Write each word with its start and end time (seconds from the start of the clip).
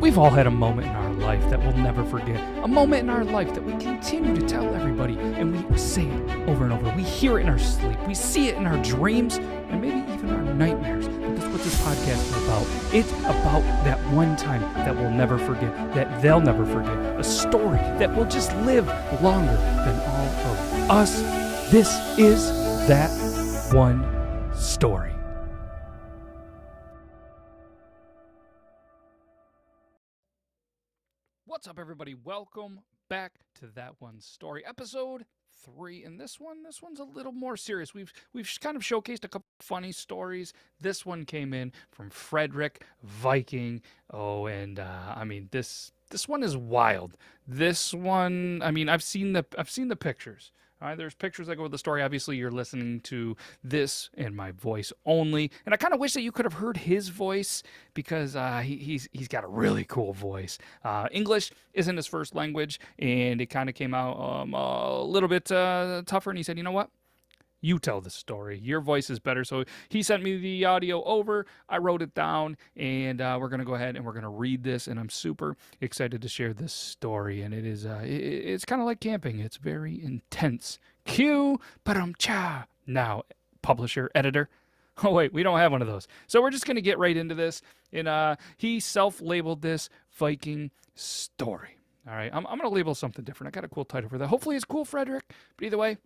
We've 0.00 0.18
all 0.18 0.30
had 0.30 0.46
a 0.46 0.50
moment 0.50 0.88
in 0.88 0.94
our 0.94 1.12
life 1.14 1.48
that 1.48 1.58
we'll 1.58 1.76
never 1.76 2.04
forget. 2.04 2.38
A 2.62 2.68
moment 2.68 3.02
in 3.02 3.10
our 3.10 3.24
life 3.24 3.54
that 3.54 3.64
we 3.64 3.72
continue 3.72 4.36
to 4.36 4.46
tell 4.46 4.74
everybody 4.74 5.14
and 5.18 5.68
we 5.68 5.78
say 5.78 6.06
it 6.06 6.48
over 6.48 6.64
and 6.64 6.72
over. 6.72 6.94
We 6.94 7.02
hear 7.02 7.38
it 7.38 7.42
in 7.42 7.48
our 7.48 7.58
sleep. 7.58 7.98
We 8.06 8.14
see 8.14 8.48
it 8.48 8.56
in 8.56 8.66
our 8.66 8.80
dreams 8.82 9.36
and 9.36 9.80
maybe 9.80 10.12
even 10.12 10.30
our 10.30 10.42
nightmares. 10.54 11.08
But 11.08 11.36
that's 11.36 11.48
what 11.48 11.62
this 11.62 11.80
podcast 11.80 12.20
is 12.20 12.44
about. 12.44 12.66
It's 12.94 13.10
about 13.20 13.62
that 13.84 13.98
one 14.12 14.36
time 14.36 14.60
that 14.74 14.94
we'll 14.94 15.10
never 15.10 15.38
forget, 15.38 15.74
that 15.94 16.20
they'll 16.20 16.40
never 16.40 16.66
forget. 16.66 16.94
A 17.18 17.24
story 17.24 17.78
that 17.78 18.14
will 18.14 18.26
just 18.26 18.54
live 18.58 18.86
longer 19.22 19.56
than 19.56 19.98
all 20.00 20.26
of 20.26 20.90
us. 20.90 21.20
This 21.70 21.88
is 22.18 22.46
that 22.86 23.10
one 23.72 24.04
story. 24.54 25.15
What's 31.56 31.68
up, 31.68 31.78
everybody? 31.78 32.12
Welcome 32.12 32.80
back 33.08 33.32
to 33.60 33.66
that 33.76 33.94
one 33.98 34.20
story, 34.20 34.62
episode 34.66 35.24
three. 35.64 36.04
And 36.04 36.20
this 36.20 36.38
one, 36.38 36.62
this 36.62 36.82
one's 36.82 37.00
a 37.00 37.04
little 37.04 37.32
more 37.32 37.56
serious. 37.56 37.94
We've 37.94 38.12
we've 38.34 38.58
kind 38.60 38.76
of 38.76 38.82
showcased 38.82 39.24
a 39.24 39.28
couple 39.28 39.46
funny 39.58 39.90
stories. 39.90 40.52
This 40.82 41.06
one 41.06 41.24
came 41.24 41.54
in 41.54 41.72
from 41.90 42.10
Frederik 42.10 42.84
Viking. 43.02 43.80
Oh, 44.10 44.44
and 44.44 44.78
uh, 44.78 45.14
I 45.16 45.24
mean 45.24 45.48
this 45.50 45.92
this 46.10 46.28
one 46.28 46.42
is 46.42 46.58
wild. 46.58 47.16
This 47.48 47.94
one, 47.94 48.60
I 48.62 48.70
mean, 48.70 48.90
I've 48.90 49.02
seen 49.02 49.32
the 49.32 49.46
I've 49.56 49.70
seen 49.70 49.88
the 49.88 49.96
pictures. 49.96 50.52
All 50.82 50.88
right, 50.88 50.98
there's 50.98 51.14
pictures 51.14 51.46
that 51.46 51.56
go 51.56 51.62
with 51.62 51.72
the 51.72 51.78
story. 51.78 52.02
Obviously, 52.02 52.36
you're 52.36 52.50
listening 52.50 53.00
to 53.00 53.34
this 53.64 54.10
in 54.14 54.36
my 54.36 54.50
voice 54.50 54.92
only, 55.06 55.50
and 55.64 55.72
I 55.72 55.78
kind 55.78 55.94
of 55.94 56.00
wish 56.00 56.12
that 56.12 56.20
you 56.20 56.30
could 56.32 56.44
have 56.44 56.52
heard 56.52 56.76
his 56.76 57.08
voice 57.08 57.62
because 57.94 58.36
uh, 58.36 58.60
he, 58.60 58.76
he's 58.76 59.08
he's 59.12 59.28
got 59.28 59.42
a 59.42 59.48
really 59.48 59.84
cool 59.84 60.12
voice. 60.12 60.58
Uh, 60.84 61.08
English 61.10 61.50
isn't 61.72 61.96
his 61.96 62.06
first 62.06 62.34
language, 62.34 62.78
and 62.98 63.40
it 63.40 63.46
kind 63.46 63.70
of 63.70 63.74
came 63.74 63.94
out 63.94 64.20
um, 64.20 64.52
a 64.52 65.02
little 65.02 65.30
bit 65.30 65.50
uh, 65.50 66.02
tougher. 66.04 66.28
And 66.28 66.36
he 66.38 66.42
said, 66.42 66.58
"You 66.58 66.62
know 66.62 66.72
what? 66.72 66.90
You 67.66 67.80
tell 67.80 68.00
the 68.00 68.10
story. 68.10 68.60
Your 68.60 68.80
voice 68.80 69.10
is 69.10 69.18
better. 69.18 69.42
So 69.42 69.64
he 69.88 70.00
sent 70.00 70.22
me 70.22 70.36
the 70.36 70.64
audio 70.66 71.02
over. 71.02 71.46
I 71.68 71.78
wrote 71.78 72.00
it 72.00 72.14
down, 72.14 72.56
and 72.76 73.20
uh, 73.20 73.38
we're 73.40 73.48
gonna 73.48 73.64
go 73.64 73.74
ahead 73.74 73.96
and 73.96 74.04
we're 74.04 74.12
gonna 74.12 74.30
read 74.30 74.62
this. 74.62 74.86
And 74.86 75.00
I'm 75.00 75.10
super 75.10 75.56
excited 75.80 76.22
to 76.22 76.28
share 76.28 76.54
this 76.54 76.72
story. 76.72 77.42
And 77.42 77.52
it 77.52 77.66
is, 77.66 77.84
uh, 77.84 78.02
it, 78.04 78.08
it's 78.08 78.64
kind 78.64 78.80
of 78.80 78.86
like 78.86 79.00
camping. 79.00 79.40
It's 79.40 79.56
very 79.56 80.00
intense. 80.00 80.78
Cue, 81.06 81.58
um 81.86 82.14
cha. 82.16 82.66
Now, 82.86 83.24
publisher, 83.62 84.10
editor. 84.14 84.48
Oh 85.04 85.10
wait, 85.10 85.30
we 85.30 85.42
don't 85.42 85.58
have 85.58 85.72
one 85.72 85.82
of 85.82 85.88
those. 85.88 86.08
So 86.26 86.40
we're 86.40 86.48
just 86.50 86.64
gonna 86.64 86.80
get 86.80 86.98
right 86.98 87.14
into 87.14 87.34
this. 87.34 87.60
And 87.92 88.08
uh, 88.08 88.36
he 88.56 88.80
self-labeled 88.80 89.60
this 89.60 89.90
Viking 90.12 90.70
story. 90.94 91.76
All 92.08 92.14
right, 92.14 92.30
I'm, 92.32 92.46
I'm 92.46 92.56
gonna 92.56 92.70
label 92.70 92.94
something 92.94 93.22
different. 93.22 93.54
I 93.54 93.60
got 93.60 93.66
a 93.66 93.68
cool 93.68 93.84
title 93.84 94.08
for 94.08 94.16
that. 94.16 94.28
Hopefully 94.28 94.56
it's 94.56 94.64
cool, 94.64 94.86
Frederik. 94.86 95.24
But 95.58 95.66
either 95.66 95.76
way, 95.76 95.98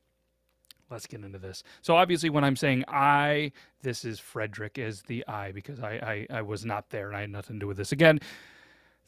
let's 0.91 1.07
get 1.07 1.23
into 1.23 1.39
this. 1.39 1.63
So 1.83 1.97
obviously, 1.97 2.31
when 2.31 2.45
I'm 2.45 2.57
saying 2.57 2.85
I, 2.89 3.53
this 3.83 4.05
is 4.05 4.19
Frederik 4.19 4.79
as 4.79 5.03
the 5.03 5.27
I 5.27 5.53
because 5.53 5.81
I, 5.81 6.27
I 6.31 6.39
I 6.39 6.43
was 6.43 6.65
not 6.65 6.91
there 6.91 7.09
and 7.09 7.17
I 7.17 7.23
had 7.23 7.31
nothing 7.31 7.57
to 7.57 7.61
do 7.61 7.67
with 7.67 7.77
this. 7.77 7.93
Again, 7.93 8.21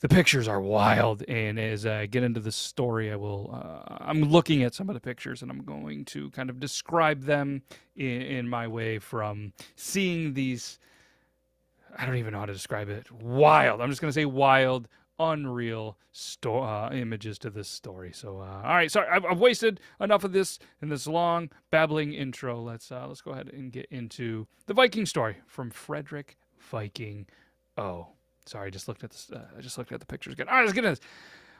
the 0.02 0.08
pictures 0.08 0.48
are 0.48 0.60
wild, 0.60 1.22
and 1.28 1.60
as 1.60 1.86
I 1.86 2.06
get 2.06 2.24
into 2.24 2.40
the 2.40 2.50
story, 2.50 3.12
I 3.12 3.16
will. 3.16 3.50
Uh, 3.52 3.98
I'm 4.00 4.24
looking 4.24 4.64
at 4.64 4.74
some 4.74 4.88
of 4.90 4.94
the 4.94 5.00
pictures, 5.00 5.42
and 5.42 5.50
I'm 5.50 5.62
going 5.62 6.04
to 6.06 6.28
kind 6.30 6.50
of 6.50 6.58
describe 6.58 7.22
them 7.22 7.62
in, 7.94 8.22
in 8.22 8.48
my 8.48 8.66
way 8.66 8.98
from 8.98 9.52
seeing 9.76 10.34
these. 10.34 10.80
I 11.96 12.04
don't 12.04 12.16
even 12.16 12.32
know 12.32 12.40
how 12.40 12.46
to 12.46 12.52
describe 12.52 12.88
it. 12.88 13.12
Wild. 13.12 13.80
I'm 13.80 13.90
just 13.90 14.00
going 14.00 14.08
to 14.08 14.14
say 14.14 14.24
wild 14.24 14.88
unreal 15.30 15.98
sto- 16.12 16.62
uh, 16.62 16.90
images 16.92 17.38
to 17.40 17.50
this 17.50 17.68
story. 17.68 18.12
So, 18.12 18.40
uh, 18.40 18.62
all 18.64 18.74
right, 18.74 18.90
sorry, 18.90 19.08
I've, 19.08 19.24
I've, 19.24 19.38
wasted 19.38 19.80
enough 20.00 20.24
of 20.24 20.32
this 20.32 20.58
in 20.80 20.88
this 20.88 21.06
long 21.06 21.50
babbling 21.70 22.12
intro. 22.12 22.60
Let's 22.60 22.90
uh, 22.90 23.06
let's 23.06 23.20
go 23.20 23.32
ahead 23.32 23.50
and 23.52 23.72
get 23.72 23.86
into 23.90 24.46
the 24.66 24.74
Viking 24.74 25.06
story 25.06 25.36
from 25.46 25.70
Frederik 25.70 26.36
Viking. 26.70 27.26
Oh, 27.76 28.08
sorry, 28.46 28.66
I 28.66 28.70
just 28.70 28.88
looked 28.88 29.04
at 29.04 29.10
this. 29.10 29.30
Uh, 29.32 29.44
I 29.56 29.60
just 29.60 29.78
looked 29.78 29.92
at 29.92 30.00
the 30.00 30.06
pictures 30.06 30.34
again. 30.34 30.48
All 30.48 30.56
right, 30.56 30.62
let's 30.62 30.72
get 30.72 30.84
into 30.84 31.00
this. 31.00 31.08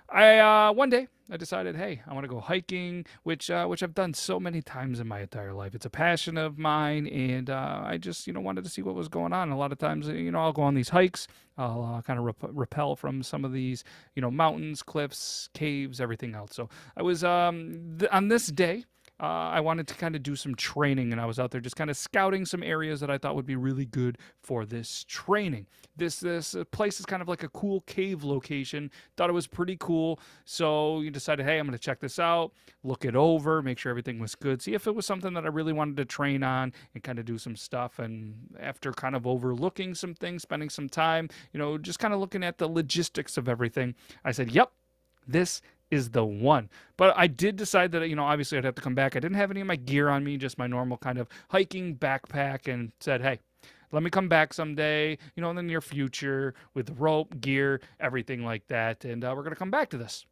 I 0.09 0.39
uh, 0.39 0.73
one 0.73 0.91
day 0.91 1.09
I 1.31 1.37
decided, 1.37 1.77
hey, 1.77 2.03
I 2.07 2.13
want 2.13 2.25
to 2.25 2.29
go 2.29 2.41
hiking, 2.41 3.07
which 3.23 3.51
uh, 3.51 3.67
which 3.67 3.83
I've 3.83 3.95
done 3.95 4.13
so 4.15 4.39
many 4.39 4.61
times 4.61 5.01
in 5.01 5.09
my 5.09 5.21
entire 5.21 5.55
life. 5.55 5.75
It's 5.75 5.87
a 5.87 5.91
passion 5.91 6.37
of 6.37 6.59
mine, 6.59 7.07
and 7.07 7.49
uh, 7.49 7.83
I 7.85 7.97
just 7.97 8.27
you 8.27 8.33
know 8.33 8.41
wanted 8.41 8.65
to 8.65 8.71
see 8.71 8.83
what 8.83 8.95
was 8.95 9.09
going 9.09 9.33
on. 9.33 9.51
A 9.51 9.57
lot 9.57 9.73
of 9.73 9.79
times, 9.79 10.09
you 10.09 10.31
know, 10.31 10.41
I'll 10.41 10.53
go 10.53 10.63
on 10.63 10.75
these 10.75 10.91
hikes. 10.91 11.27
I'll 11.57 11.97
uh, 11.97 12.03
kind 12.03 12.19
of 12.19 12.25
rep- 12.25 12.37
rappel 12.41 12.97
from 12.97 13.23
some 13.23 13.45
of 13.45 13.53
these, 13.53 13.85
you 14.15 14.23
know, 14.23 14.31
mountains, 14.31 14.83
cliffs, 14.83 15.49
caves, 15.55 16.01
everything 16.01 16.34
else. 16.34 16.55
So 16.55 16.69
I 16.97 17.03
was 17.03 17.25
um, 17.25 17.97
th- 17.99 18.11
on 18.11 18.29
this 18.29 18.49
day 18.49 18.84
uh, 19.21 19.50
I 19.50 19.61
wanted 19.61 19.87
to 19.89 19.95
kind 19.95 20.17
of 20.17 20.23
do 20.23 20.34
some 20.34 20.55
training, 20.55 21.12
and 21.12 21.21
I 21.21 21.27
was 21.27 21.39
out 21.39 21.50
there 21.53 21.61
just 21.61 21.77
kind 21.77 21.91
of 21.91 21.97
scouting 21.97 22.45
some 22.45 22.62
areas 22.62 23.00
that 23.00 23.11
I 23.11 23.19
thought 23.19 23.37
would 23.37 23.47
be 23.47 23.56
really 23.56 23.87
good 23.87 24.19
for 24.41 24.65
this 24.65 25.05
training. 25.09 25.67
This 25.97 26.19
this 26.19 26.55
uh, 26.55 26.65
place 26.73 26.99
is 26.99 27.06
kind 27.06 27.22
of 27.22 27.28
like 27.28 27.43
a 27.43 27.49
cool 27.49 27.83
cave 27.83 28.25
location. 28.25 28.91
Thought 29.17 29.31
it 29.31 29.34
was 29.34 29.47
pretty 29.47 29.77
cool, 29.78 30.19
so 30.45 31.01
you 31.01 31.11
decided, 31.11 31.47
hey, 31.47 31.59
I'm 31.59 31.67
going 31.67 31.78
to 31.78 31.83
check 31.83 32.01
this 32.01 32.19
out, 32.19 32.53
look 32.83 33.05
it 33.05 33.15
over, 33.15 33.62
make 33.62 33.78
sure 33.78 33.91
everything 33.91 34.19
was 34.19 34.34
good, 34.34 34.61
see 34.61 34.75
if 34.75 34.87
it 34.87 34.95
was 34.95 35.06
something 35.06 35.34
that 35.34 35.45
I 35.45 35.49
really 35.49 35.72
wanted 35.72 35.99
to 35.99 36.05
train 36.05 36.43
on, 36.43 36.72
and 36.95 37.03
kind 37.03 37.19
of 37.19 37.25
do 37.25 37.39
some 37.39 37.55
stuff. 37.55 37.99
And 37.99 38.34
after 38.59 38.93
kind 38.93 39.15
of 39.15 39.27
overlooking 39.27 39.95
some 39.95 40.15
things, 40.15 40.43
spending 40.43 40.71
some 40.71 40.89
time, 40.89 41.28
you 41.53 41.59
know, 41.59 41.78
just 41.78 41.99
kind 41.99 42.12
of 42.12 42.21
looking 42.21 42.43
at 42.43 42.59
the 42.59 42.67
logistics 42.69 43.37
of 43.37 43.49
everything, 43.49 43.95
I 44.25 44.33
said, 44.33 44.51
yep, 44.51 44.72
this 45.27 45.62
is 45.92 46.10
the 46.10 46.25
one. 46.25 46.70
But 46.97 47.14
I 47.16 47.26
did 47.28 47.56
decide 47.56 47.92
that, 47.92 48.08
you 48.08 48.16
know, 48.16 48.25
obviously 48.25 48.58
I'd 48.58 48.64
have 48.64 48.75
to 48.75 48.82
come 48.82 48.94
back. 48.94 49.14
I 49.14 49.20
didn't 49.20 49.36
have 49.36 49.50
any 49.50 49.60
of 49.60 49.66
my 49.66 49.76
gear 49.76 50.08
on 50.08 50.25
me, 50.25 50.38
just 50.38 50.58
my 50.58 50.66
normal 50.66 50.97
kind 50.97 51.19
of 51.19 51.28
hiking 51.50 51.97
backpack, 51.97 52.72
and 52.72 52.92
said, 52.98 53.20
hey, 53.20 53.38
let 53.92 54.03
me 54.03 54.08
come 54.08 54.28
back 54.28 54.54
someday, 54.54 55.19
you 55.36 55.42
know, 55.42 55.50
in 55.50 55.56
the 55.56 55.62
near 55.62 55.82
future 55.82 56.54
with 56.72 56.98
rope, 56.98 57.38
gear, 57.41 57.80
everything 58.00 58.42
like 58.42 58.66
that. 58.69 59.04
And 59.04 59.22
uh, 59.22 59.34
we're 59.36 59.42
going 59.42 59.54
to 59.54 59.58
come 59.58 59.70
back 59.70 59.91
to 59.91 59.98
this 59.98 60.25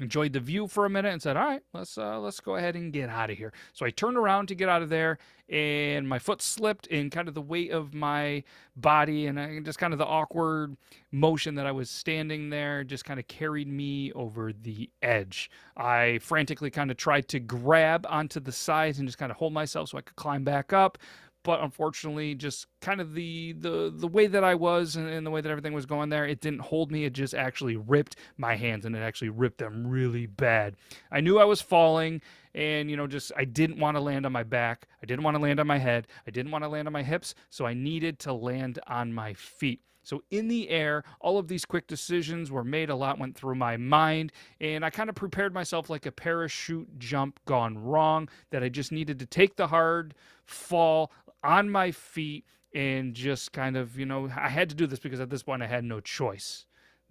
enjoyed 0.00 0.32
the 0.32 0.40
view 0.40 0.66
for 0.66 0.86
a 0.86 0.90
minute 0.90 1.12
and 1.12 1.22
said, 1.22 1.36
"All 1.36 1.44
right, 1.44 1.62
let's 1.72 1.96
uh, 1.98 2.18
let's 2.18 2.40
go 2.40 2.56
ahead 2.56 2.76
and 2.76 2.92
get 2.92 3.08
out 3.08 3.30
of 3.30 3.38
here." 3.38 3.52
So 3.72 3.86
I 3.86 3.90
turned 3.90 4.16
around 4.16 4.46
to 4.48 4.54
get 4.54 4.68
out 4.68 4.82
of 4.82 4.88
there, 4.88 5.18
and 5.48 6.08
my 6.08 6.18
foot 6.18 6.42
slipped 6.42 6.86
in 6.86 7.10
kind 7.10 7.28
of 7.28 7.34
the 7.34 7.42
weight 7.42 7.70
of 7.70 7.94
my 7.94 8.42
body, 8.76 9.26
and 9.26 9.38
I, 9.38 9.60
just 9.60 9.78
kind 9.78 9.92
of 9.92 9.98
the 9.98 10.06
awkward 10.06 10.76
motion 11.12 11.54
that 11.56 11.66
I 11.66 11.72
was 11.72 11.90
standing 11.90 12.50
there 12.50 12.84
just 12.84 13.04
kind 13.04 13.20
of 13.20 13.26
carried 13.28 13.68
me 13.68 14.12
over 14.12 14.52
the 14.52 14.90
edge. 15.02 15.50
I 15.76 16.18
frantically 16.22 16.70
kind 16.70 16.90
of 16.90 16.96
tried 16.96 17.28
to 17.28 17.40
grab 17.40 18.06
onto 18.08 18.40
the 18.40 18.52
sides 18.52 18.98
and 18.98 19.08
just 19.08 19.18
kind 19.18 19.30
of 19.30 19.38
hold 19.38 19.52
myself 19.52 19.90
so 19.90 19.98
I 19.98 20.02
could 20.02 20.16
climb 20.16 20.44
back 20.44 20.72
up, 20.72 20.98
but 21.42 21.60
unfortunately 21.62 22.34
just 22.34 22.66
kind 22.80 23.00
of 23.00 23.14
the 23.14 23.52
the 23.52 23.92
the 23.94 24.06
way 24.06 24.26
that 24.26 24.44
I 24.44 24.54
was 24.54 24.96
and, 24.96 25.08
and, 25.08 25.26
the 25.26 25.30
way 25.30 25.40
that 25.40 25.50
everything 25.50 25.72
was 25.72 25.86
going 25.86 26.08
there 26.08 26.26
it 26.26 26.40
didn't 26.40 26.60
hold 26.60 26.90
me. 26.90 27.04
It 27.04 27.12
just 27.12 27.34
actually 27.34 27.76
ripped 27.76 28.16
my 28.36 28.56
hands 28.56 28.84
and 28.84 28.94
it 28.94 29.00
actually 29.00 29.30
ripped 29.30 29.58
them 29.58 29.86
really 29.86 30.26
bad. 30.26 30.76
I 31.10 31.20
knew 31.20 31.38
I 31.38 31.44
was 31.44 31.60
falling 31.60 32.20
and 32.54 32.90
you 32.90 32.96
know 32.96 33.06
just 33.06 33.32
I 33.36 33.44
didn't 33.44 33.78
want 33.78 33.96
to 33.96 34.00
land 34.00 34.26
on 34.26 34.32
my 34.32 34.42
back. 34.42 34.86
I 35.02 35.06
didn't 35.06 35.24
want 35.24 35.36
to 35.36 35.42
land 35.42 35.60
on 35.60 35.66
my 35.66 35.78
head. 35.78 36.06
I 36.26 36.30
didn't 36.30 36.52
want 36.52 36.64
to 36.64 36.68
land 36.68 36.88
on 36.88 36.92
my 36.92 37.02
hips. 37.02 37.34
So 37.48 37.66
I 37.66 37.74
needed 37.74 38.18
to 38.20 38.32
land 38.32 38.78
on 38.86 39.12
my 39.12 39.34
feet. 39.34 39.80
So 40.02 40.22
in 40.30 40.48
the 40.48 40.68
air, 40.70 41.04
all 41.20 41.38
of 41.38 41.48
these 41.48 41.64
quick 41.64 41.86
decisions 41.86 42.50
were 42.50 42.64
made. 42.64 42.90
A 42.90 42.94
lot 42.94 43.18
went 43.18 43.36
through 43.36 43.56
my 43.56 43.76
mind, 43.76 44.32
and 44.60 44.84
I 44.84 44.90
kind 44.90 45.08
of 45.08 45.14
prepared 45.14 45.52
myself 45.52 45.90
like 45.90 46.06
a 46.06 46.12
parachute 46.12 46.98
jump 46.98 47.38
gone 47.44 47.78
wrong. 47.78 48.28
That 48.50 48.62
I 48.62 48.68
just 48.68 48.92
needed 48.92 49.18
to 49.18 49.26
take 49.26 49.56
the 49.56 49.66
hard 49.68 50.14
fall, 50.44 51.12
on 51.42 51.70
my 51.70 51.90
feet 51.90 52.44
and 52.74 53.14
just 53.14 53.52
kind 53.52 53.76
of, 53.76 53.98
you 53.98 54.06
know, 54.06 54.30
I 54.36 54.48
had 54.48 54.68
to 54.70 54.74
do 54.74 54.86
this 54.86 54.98
because 54.98 55.20
at 55.20 55.30
this 55.30 55.42
point 55.42 55.62
I 55.62 55.66
had 55.66 55.84
no 55.84 56.00
choice. 56.00 56.66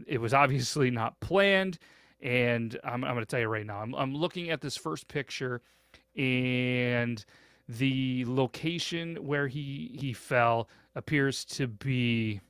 It 0.07 0.19
was 0.19 0.33
obviously 0.33 0.89
not 0.91 1.19
planned. 1.19 1.79
And 2.21 2.77
I'm, 2.83 3.03
I'm 3.03 3.13
going 3.13 3.19
to 3.19 3.25
tell 3.25 3.39
you 3.39 3.47
right 3.47 3.65
now, 3.65 3.79
I'm, 3.79 3.95
I'm 3.95 4.13
looking 4.13 4.49
at 4.49 4.61
this 4.61 4.75
first 4.75 5.07
picture 5.07 5.61
and 6.15 7.23
the 7.67 8.25
location 8.27 9.15
where 9.17 9.47
he, 9.47 9.97
he 9.99 10.11
fell 10.11 10.69
appears 10.95 11.45
to 11.45 11.67
be 11.67 12.41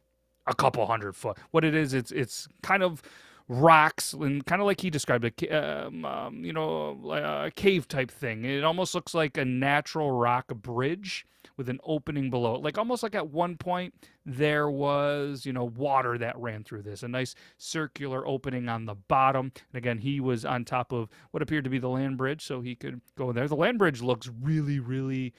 a 0.47 0.55
couple 0.55 0.85
hundred 0.85 1.15
foot. 1.15 1.37
What 1.51 1.63
it 1.63 1.75
is, 1.75 1.93
it's, 1.93 2.11
it's 2.11 2.47
kind 2.63 2.81
of 2.81 3.03
rocks 3.49 4.13
and 4.13 4.45
kind 4.45 4.61
of 4.61 4.67
like 4.67 4.79
he 4.79 4.91
described 4.91 5.25
it, 5.25 5.51
um, 5.51 6.05
um, 6.05 6.45
you 6.45 6.53
know, 6.53 7.11
a 7.11 7.51
cave 7.51 7.87
type 7.87 8.11
thing. 8.11 8.45
It 8.45 8.63
almost 8.63 8.93
looks 8.93 9.13
like 9.13 9.37
a 9.37 9.43
natural 9.43 10.11
rock 10.11 10.47
bridge 10.49 11.25
with 11.57 11.67
an 11.67 11.79
opening 11.83 12.29
below 12.29 12.55
it. 12.55 12.61
Like 12.61 12.77
almost 12.77 13.01
like 13.01 13.15
at 13.15 13.29
one 13.29 13.57
point 13.57 13.93
there 14.23 14.69
was, 14.69 15.45
you 15.45 15.51
know, 15.51 15.65
water 15.65 16.17
that 16.19 16.37
ran 16.37 16.63
through 16.63 16.83
this, 16.83 17.01
a 17.01 17.07
nice 17.07 17.33
circular 17.57 18.25
opening 18.25 18.69
on 18.69 18.85
the 18.85 18.95
bottom. 18.95 19.51
And 19.73 19.77
again, 19.77 19.97
he 19.97 20.19
was 20.19 20.45
on 20.45 20.63
top 20.63 20.91
of 20.93 21.09
what 21.31 21.41
appeared 21.41 21.63
to 21.63 21.69
be 21.69 21.79
the 21.79 21.89
land 21.89 22.17
bridge, 22.17 22.45
so 22.45 22.61
he 22.61 22.75
could 22.75 23.01
go 23.17 23.31
in 23.31 23.35
there. 23.35 23.47
The 23.47 23.55
land 23.55 23.79
bridge 23.79 24.01
looks 24.01 24.29
really, 24.41 24.79
really 24.79 25.33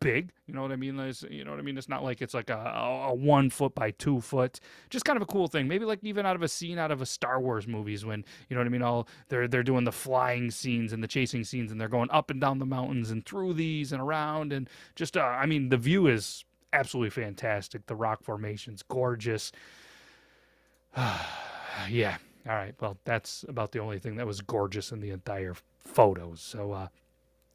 big. 0.00 0.32
You 0.46 0.54
know 0.54 0.62
what 0.62 0.72
I 0.72 0.76
mean? 0.76 0.96
There's, 0.96 1.24
you 1.30 1.44
know 1.44 1.50
what 1.50 1.60
I 1.60 1.62
mean? 1.62 1.78
It's 1.78 1.88
not 1.88 2.02
like 2.02 2.22
it's 2.22 2.34
like 2.34 2.50
a, 2.50 2.56
a 3.08 3.14
one 3.14 3.50
foot 3.50 3.74
by 3.74 3.90
two 3.92 4.20
foot. 4.20 4.60
Just 4.90 5.04
kind 5.04 5.16
of 5.16 5.22
a 5.22 5.26
cool 5.26 5.48
thing. 5.48 5.68
Maybe 5.68 5.84
like 5.84 6.00
even 6.02 6.26
out 6.26 6.36
of 6.36 6.42
a 6.42 6.48
scene 6.48 6.78
out 6.78 6.90
of 6.90 7.02
a 7.02 7.06
Star 7.06 7.40
Wars 7.40 7.66
movies 7.66 8.04
when 8.04 8.24
you 8.48 8.54
know 8.54 8.60
what 8.60 8.66
I 8.66 8.70
mean. 8.70 8.82
All 8.82 9.08
they're 9.28 9.48
they're 9.48 9.62
doing 9.62 9.84
the 9.84 9.92
flying 9.92 10.50
scenes 10.50 10.92
and 10.92 11.02
the 11.02 11.08
chasing 11.08 11.44
scenes 11.44 11.70
and 11.72 11.80
they're 11.80 11.88
going 11.88 12.10
up 12.10 12.30
and 12.30 12.40
down 12.40 12.58
the 12.58 12.66
mountains 12.66 13.10
and 13.10 13.24
through 13.24 13.54
these 13.54 13.92
and 13.92 14.02
around 14.02 14.52
and 14.52 14.68
just 14.94 15.16
uh, 15.16 15.20
I 15.20 15.46
mean 15.46 15.68
the 15.68 15.76
view 15.76 16.06
is 16.06 16.44
absolutely 16.72 17.10
fantastic. 17.10 17.86
The 17.86 17.96
rock 17.96 18.22
formation's 18.22 18.82
gorgeous. 18.82 19.52
yeah. 21.88 22.16
All 22.48 22.54
right. 22.54 22.74
Well, 22.80 22.98
that's 23.04 23.44
about 23.48 23.72
the 23.72 23.78
only 23.78 23.98
thing 23.98 24.16
that 24.16 24.26
was 24.26 24.40
gorgeous 24.40 24.90
in 24.90 25.00
the 25.00 25.10
entire 25.10 25.54
photos. 25.78 26.40
So 26.40 26.72
uh, 26.72 26.88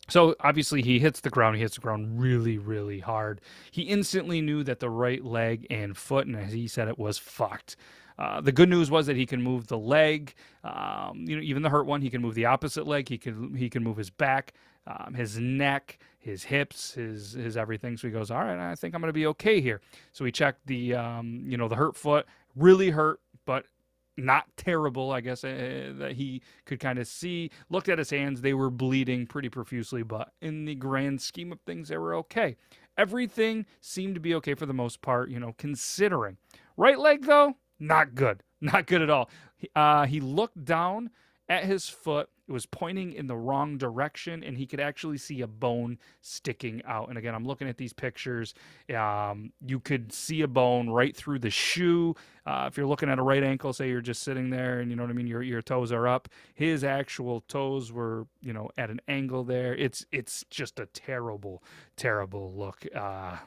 so 0.08 0.36
obviously 0.40 0.82
he 0.82 1.00
hits 1.00 1.22
the 1.22 1.30
ground. 1.30 1.56
He 1.56 1.62
hits 1.62 1.76
the 1.76 1.82
ground 1.82 2.20
really, 2.20 2.58
really 2.58 3.00
hard. 3.00 3.42
He 3.72 3.84
instantly 3.84 4.42
knew 4.42 4.64
that 4.64 4.80
the 4.80 4.90
right 4.90 5.24
leg 5.24 5.68
and 5.70 5.96
foot, 5.98 6.28
and 6.28 6.36
as 6.36 6.54
he 6.54 6.68
said, 6.68 6.88
it 6.88 6.98
was 6.98 7.18
fucked. 7.18 7.76
Uh, 8.20 8.42
the 8.42 8.52
good 8.52 8.70
news 8.70 8.90
was 8.90 9.06
that 9.06 9.16
he 9.16 9.26
can 9.26 9.42
move 9.42 9.68
the 9.68 9.78
leg, 9.78 10.34
um, 10.64 11.26
you 11.28 11.36
know, 11.36 11.42
even 11.42 11.62
the 11.62 11.70
hurt 11.70 11.86
one. 11.86 12.02
He 12.02 12.10
can 12.10 12.22
move 12.22 12.34
the 12.34 12.46
opposite 12.46 12.88
leg. 12.88 13.08
He 13.08 13.18
can 13.18 13.54
he 13.56 13.70
can 13.70 13.84
move 13.84 13.98
his 13.98 14.10
back, 14.10 14.54
um, 14.88 15.14
his 15.14 15.38
neck, 15.38 16.00
his 16.18 16.44
hips, 16.44 16.94
his 16.94 17.34
his 17.34 17.56
everything. 17.56 17.96
So 17.96 18.08
he 18.08 18.14
goes, 18.14 18.32
all 18.32 18.40
right, 18.40 18.58
I 18.58 18.74
think 18.76 18.96
I'm 18.96 19.02
going 19.02 19.10
to 19.10 19.14
be 19.14 19.28
okay 19.28 19.62
here. 19.62 19.82
So 20.14 20.26
he 20.26 20.32
checked 20.32 20.66
the 20.66 20.96
um, 20.96 21.44
you 21.46 21.58
know 21.58 21.68
the 21.68 21.76
hurt 21.76 21.96
foot, 21.96 22.26
really 22.56 22.90
hurt, 22.90 23.20
but 23.46 23.66
not 24.18 24.46
terrible, 24.58 25.12
I 25.12 25.22
guess, 25.22 25.44
uh, 25.44 25.94
that 25.98 26.14
he 26.14 26.42
could 26.66 26.80
kind 26.80 27.00
of 27.00 27.08
see. 27.08 27.52
Looked 27.70 27.90
at 27.90 28.00
his 28.00 28.10
hands, 28.10 28.42
they 28.42 28.54
were 28.54 28.70
bleeding 28.70 29.28
pretty 29.28 29.50
profusely, 29.50 30.04
but 30.04 30.32
in 30.42 30.66
the 30.66 30.76
grand 30.76 31.22
scheme 31.22 31.52
of 31.52 31.60
things, 31.62 31.90
they 31.90 31.98
were 31.98 32.16
okay. 32.16 32.58
Everything 32.98 33.66
seemed 33.80 34.16
to 34.16 34.22
be 34.22 34.34
okay 34.36 34.56
for 34.56 34.66
the 34.66 34.74
most 34.74 35.02
part, 35.02 35.30
you 35.30 35.40
know, 35.40 35.54
considering. 35.58 36.38
Right 36.76 36.98
leg, 36.98 37.26
though, 37.26 37.56
not 37.80 38.16
good. 38.16 38.44
Not 38.60 38.88
good 38.88 39.04
at 39.04 39.10
all. 39.12 39.30
Uh, 39.76 40.08
he 40.08 40.20
looked 40.20 40.66
down 40.66 41.12
at 41.48 41.66
his 41.66 41.88
foot 41.88 42.28
it 42.48 42.52
was 42.52 42.66
pointing 42.66 43.14
in 43.14 43.28
the 43.28 43.36
wrong 43.36 43.78
direction 43.78 44.44
and 44.44 44.58
he 44.58 44.66
could 44.66 44.80
actually 44.80 45.18
see 45.18 45.42
a 45.42 45.48
bone 45.48 45.98
sticking 46.22 46.82
out. 46.86 47.10
And 47.10 47.18
again 47.18 47.36
i'm 47.36 47.46
looking 47.46 47.68
at 47.68 47.78
these 47.78 47.94
pictures. 47.94 48.54
Um, 48.96 49.52
you 49.66 49.80
could 49.80 50.12
see 50.14 50.42
a 50.42 50.48
bone 50.48 50.90
right 50.90 51.16
through 51.16 51.40
the 51.40 51.50
shoe. 51.50 52.16
Uh, 52.46 52.66
if 52.68 52.78
you're 52.78 52.88
looking 52.88 53.10
at 53.10 53.20
a 53.20 53.24
right 53.24 53.44
ankle 53.44 53.74
say 53.74 53.90
you're 53.90 54.02
just 54.02 54.24
sitting 54.24 54.50
there 54.50 54.80
and 54.80 54.90
you 54.90 54.96
know 54.96 55.04
what 55.04 55.10
i 55.10 55.14
mean 55.14 55.28
your, 55.28 55.44
your 55.44 55.62
toes 55.62 55.92
are 55.92 56.08
up 56.08 56.30
his 56.54 56.84
actual 56.84 57.42
toes 57.42 57.92
were 57.92 58.26
you 58.42 58.54
know 58.54 58.70
at 58.78 58.90
an 58.90 59.02
angle 59.08 59.44
there. 59.44 59.76
It's 59.76 60.06
it's 60.12 60.46
just 60.50 60.80
a 60.80 60.86
terrible 60.88 61.64
terrible 61.96 62.54
look. 62.54 62.86
Uh, 62.96 63.38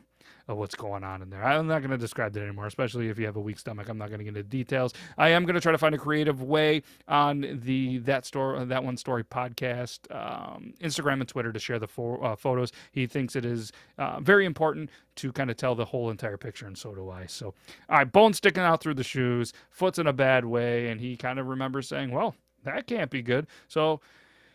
of 0.48 0.58
what's 0.58 0.74
going 0.74 1.04
on 1.04 1.22
in 1.22 1.30
there. 1.30 1.44
I'm 1.44 1.66
not 1.66 1.80
going 1.80 1.90
to 1.90 1.98
describe 1.98 2.32
that 2.34 2.42
anymore, 2.42 2.66
especially 2.66 3.08
if 3.08 3.18
you 3.18 3.26
have 3.26 3.36
a 3.36 3.40
weak 3.40 3.58
stomach. 3.58 3.88
I'm 3.88 3.98
not 3.98 4.08
going 4.08 4.18
to 4.18 4.24
get 4.24 4.36
into 4.36 4.42
details. 4.42 4.92
I 5.18 5.30
am 5.30 5.44
going 5.44 5.54
to 5.54 5.60
try 5.60 5.72
to 5.72 5.78
find 5.78 5.94
a 5.94 5.98
creative 5.98 6.42
way 6.42 6.82
on 7.08 7.60
the 7.64 7.98
that 7.98 8.26
store 8.26 8.64
that 8.64 8.84
one 8.84 8.96
story 8.96 9.24
podcast, 9.24 9.98
um, 10.14 10.74
Instagram 10.80 11.20
and 11.20 11.28
Twitter 11.28 11.52
to 11.52 11.58
share 11.58 11.78
the 11.78 11.86
fo- 11.86 12.18
uh, 12.22 12.36
photos. 12.36 12.72
He 12.92 13.06
thinks 13.06 13.36
it 13.36 13.44
is 13.44 13.72
uh, 13.98 14.20
very 14.20 14.44
important 14.44 14.90
to 15.16 15.32
kind 15.32 15.50
of 15.50 15.56
tell 15.56 15.74
the 15.74 15.84
whole 15.84 16.10
entire 16.10 16.36
picture, 16.36 16.66
and 16.66 16.76
so 16.76 16.94
do 16.94 17.10
I. 17.10 17.26
So, 17.26 17.54
all 17.88 17.98
right, 17.98 18.10
bone 18.10 18.32
sticking 18.32 18.62
out 18.62 18.80
through 18.80 18.94
the 18.94 19.04
shoes, 19.04 19.52
foot's 19.70 19.98
in 19.98 20.06
a 20.06 20.12
bad 20.12 20.44
way, 20.44 20.88
and 20.88 21.00
he 21.00 21.16
kind 21.16 21.38
of 21.38 21.46
remembers 21.46 21.88
saying, 21.88 22.10
"Well, 22.10 22.34
that 22.64 22.86
can't 22.86 23.10
be 23.10 23.22
good." 23.22 23.46
So 23.68 24.00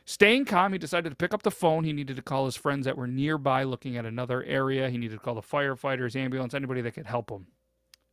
Staying 0.05 0.45
calm, 0.45 0.71
he 0.71 0.77
decided 0.77 1.09
to 1.09 1.15
pick 1.15 1.33
up 1.33 1.41
the 1.41 1.51
phone. 1.51 1.83
He 1.83 1.91
needed 1.91 2.15
to 2.15 2.21
call 2.21 2.45
his 2.45 2.55
friends 2.55 2.85
that 2.85 2.95
were 2.97 3.07
nearby 3.07 3.63
looking 3.63 3.97
at 3.97 4.05
another 4.05 4.43
area. 4.43 4.89
He 4.89 4.99
needed 4.99 5.15
to 5.15 5.23
call 5.23 5.33
the 5.33 5.41
firefighters, 5.41 6.15
ambulance, 6.15 6.53
anybody 6.53 6.81
that 6.81 6.91
could 6.91 7.07
help 7.07 7.31
him. 7.31 7.47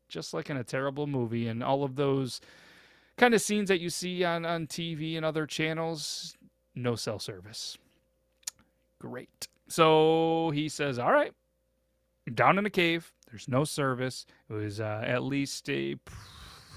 Just 0.08 0.32
like 0.32 0.48
in 0.48 0.56
a 0.56 0.64
terrible 0.64 1.06
movie. 1.06 1.48
And 1.48 1.62
all 1.62 1.84
of 1.84 1.96
those 1.96 2.40
kind 3.18 3.34
of 3.34 3.42
scenes 3.42 3.68
that 3.68 3.80
you 3.80 3.90
see 3.90 4.24
on, 4.24 4.46
on 4.46 4.66
TV 4.66 5.16
and 5.16 5.24
other 5.24 5.46
channels, 5.46 6.34
no 6.74 6.96
cell 6.96 7.18
service. 7.18 7.76
Great. 8.98 9.48
So 9.68 10.50
he 10.54 10.70
says, 10.70 10.98
All 10.98 11.12
right, 11.12 11.32
down 12.32 12.58
in 12.58 12.66
a 12.66 12.70
cave. 12.70 13.12
There's 13.30 13.48
no 13.48 13.64
service. 13.64 14.26
It 14.50 14.52
was 14.52 14.80
uh, 14.80 15.02
at 15.06 15.22
least 15.22 15.68
a 15.70 15.96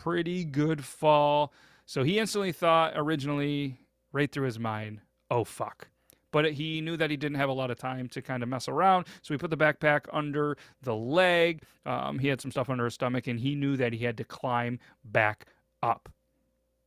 pretty 0.01 0.45
good 0.45 0.83
fall. 0.83 1.51
So 1.85 2.03
he 2.03 2.17
instantly 2.17 2.51
thought 2.51 2.94
originally, 2.95 3.77
right 4.15 4.31
through 4.31 4.45
his 4.45 4.57
mind, 4.57 5.01
oh 5.29 5.44
fuck. 5.44 5.89
But 6.31 6.53
he 6.53 6.81
knew 6.81 6.97
that 6.97 7.12
he 7.12 7.17
didn't 7.17 7.38
have 7.38 7.50
a 7.50 7.53
lot 7.53 7.69
of 7.71 7.77
time 7.77 8.09
to 8.09 8.21
kind 8.21 8.44
of 8.44 8.50
mess 8.50 8.67
around. 8.67 9.07
So 9.21 9.33
he 9.33 9.38
put 9.38 9.51
the 9.51 9.57
backpack 9.57 10.01
under 10.12 10.57
the 10.81 10.95
leg. 10.95 11.62
Um, 11.85 12.19
he 12.19 12.27
had 12.27 12.41
some 12.41 12.51
stuff 12.51 12.69
under 12.69 12.85
his 12.85 12.94
stomach, 12.94 13.27
and 13.27 13.39
he 13.39 13.56
knew 13.56 13.77
that 13.77 13.94
he 13.94 14.03
had 14.03 14.17
to 14.17 14.23
climb 14.23 14.79
back 15.03 15.45
up. 15.81 16.09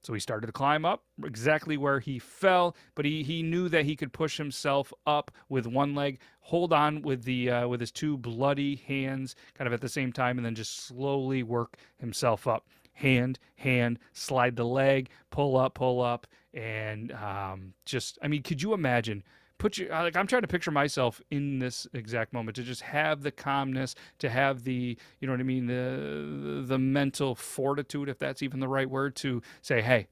So 0.03 0.13
he 0.15 0.21
started 0.21 0.47
to 0.47 0.53
climb 0.53 0.85
up 0.85 1.03
exactly 1.25 1.77
where 1.77 1.99
he 1.99 2.19
fell, 2.19 2.77
but 2.95 3.05
he, 3.05 3.23
he 3.23 3.43
knew 3.43 3.69
that 3.69 3.85
he 3.85 3.97
could 3.97 4.13
push 4.13 4.37
himself 4.37 4.93
up 5.07 5.31
with 5.49 5.67
one 5.67 5.95
leg, 5.95 6.21
hold 6.41 6.73
on 6.73 7.03
with 7.03 7.25
the 7.25 7.51
uh, 7.51 7.69
with 7.69 7.81
his 7.81 7.91
two 7.91 8.17
bloody 8.17 8.77
hands, 8.87 9.35
kind 9.55 9.67
of 9.67 9.75
at 9.75 9.81
the 9.81 9.89
same 9.89 10.13
time, 10.13 10.39
and 10.39 10.47
then 10.47 10.55
just 10.55 10.87
slowly 10.87 11.43
work 11.43 11.77
himself 11.99 12.47
up. 12.47 12.67
Hand, 12.93 13.39
hand, 13.57 13.99
slide 14.13 14.57
the 14.57 14.65
leg, 14.65 15.11
pull 15.31 15.57
up, 15.57 15.75
pull 15.75 16.01
up, 16.01 16.27
and 16.55 17.13
um, 17.13 17.75
just 17.85 18.19
I 18.23 18.29
mean, 18.29 18.43
could 18.43 18.63
you 18.63 18.75
imagine? 18.75 19.23
Put 19.59 19.77
you 19.77 19.89
like 19.89 20.17
I'm 20.17 20.29
trying 20.29 20.43
to 20.43 20.49
picture 20.49 20.71
myself 20.71 21.21
in 21.33 21.59
this 21.59 21.87
exact 21.93 22.33
moment 22.33 22.55
to 22.57 22.63
just 22.63 22.83
have 22.83 23.23
the 23.23 23.33
calmness, 23.33 23.97
to 24.21 24.29
have 24.29 24.63
the 24.63 24.97
you 25.21 25.27
know 25.27 25.33
what 25.33 25.41
I 25.41 25.45
mean, 25.45 25.67
the 25.67 26.63
the 26.65 26.79
mental 26.79 27.35
fortitude, 27.35 28.09
if 28.09 28.19
that's 28.19 28.43
even 28.43 28.61
the 28.61 28.69
right 28.69 28.89
word, 28.89 29.17
to 29.17 29.43
say, 29.61 29.83
hey, 29.83 30.07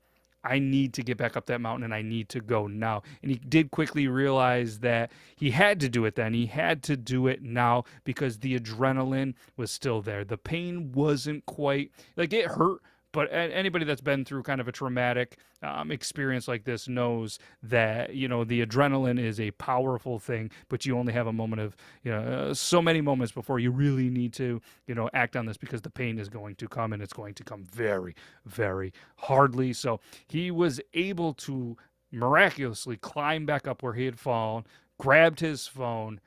I 0.46 0.58
need 0.58 0.94
to 0.94 1.02
get 1.02 1.16
back 1.16 1.36
up 1.36 1.46
that 1.46 1.60
mountain 1.60 1.84
and 1.84 1.94
I 1.94 2.02
need 2.02 2.28
to 2.30 2.40
go 2.40 2.66
now. 2.66 3.02
And 3.22 3.30
he 3.30 3.38
did 3.38 3.70
quickly 3.70 4.06
realize 4.06 4.78
that 4.80 5.10
he 5.34 5.50
had 5.50 5.80
to 5.80 5.88
do 5.88 6.04
it 6.04 6.14
then. 6.14 6.34
He 6.34 6.46
had 6.46 6.82
to 6.84 6.96
do 6.96 7.26
it 7.26 7.42
now 7.42 7.84
because 8.04 8.38
the 8.38 8.58
adrenaline 8.58 9.34
was 9.56 9.70
still 9.70 10.00
there. 10.02 10.24
The 10.24 10.38
pain 10.38 10.92
wasn't 10.92 11.44
quite 11.46 11.90
like 12.16 12.32
it 12.32 12.46
hurt 12.46 12.80
but 13.16 13.32
anybody 13.32 13.86
that's 13.86 14.02
been 14.02 14.26
through 14.26 14.42
kind 14.42 14.60
of 14.60 14.68
a 14.68 14.72
traumatic 14.72 15.38
um, 15.62 15.90
experience 15.90 16.46
like 16.46 16.64
this 16.64 16.86
knows 16.86 17.38
that 17.62 18.14
you 18.14 18.28
know 18.28 18.44
the 18.44 18.64
adrenaline 18.64 19.18
is 19.18 19.40
a 19.40 19.52
powerful 19.52 20.18
thing, 20.18 20.50
but 20.68 20.84
you 20.84 20.98
only 20.98 21.14
have 21.14 21.26
a 21.26 21.32
moment 21.32 21.62
of 21.62 21.74
you 22.02 22.12
know 22.12 22.20
uh, 22.20 22.52
so 22.52 22.82
many 22.82 23.00
moments 23.00 23.32
before 23.32 23.58
you 23.58 23.70
really 23.70 24.10
need 24.10 24.34
to 24.34 24.60
you 24.86 24.94
know 24.94 25.08
act 25.14 25.34
on 25.34 25.46
this 25.46 25.56
because 25.56 25.80
the 25.80 25.88
pain 25.88 26.18
is 26.18 26.28
going 26.28 26.56
to 26.56 26.68
come 26.68 26.92
and 26.92 27.02
it's 27.02 27.14
going 27.14 27.32
to 27.32 27.42
come 27.42 27.64
very 27.64 28.14
very 28.44 28.92
hardly. 29.16 29.72
So 29.72 29.98
he 30.28 30.50
was 30.50 30.78
able 30.92 31.32
to 31.32 31.74
miraculously 32.12 32.98
climb 32.98 33.46
back 33.46 33.66
up 33.66 33.82
where 33.82 33.94
he 33.94 34.04
had 34.04 34.18
fallen, 34.18 34.66
grabbed 34.98 35.40
his 35.40 35.66
phone 35.66 36.20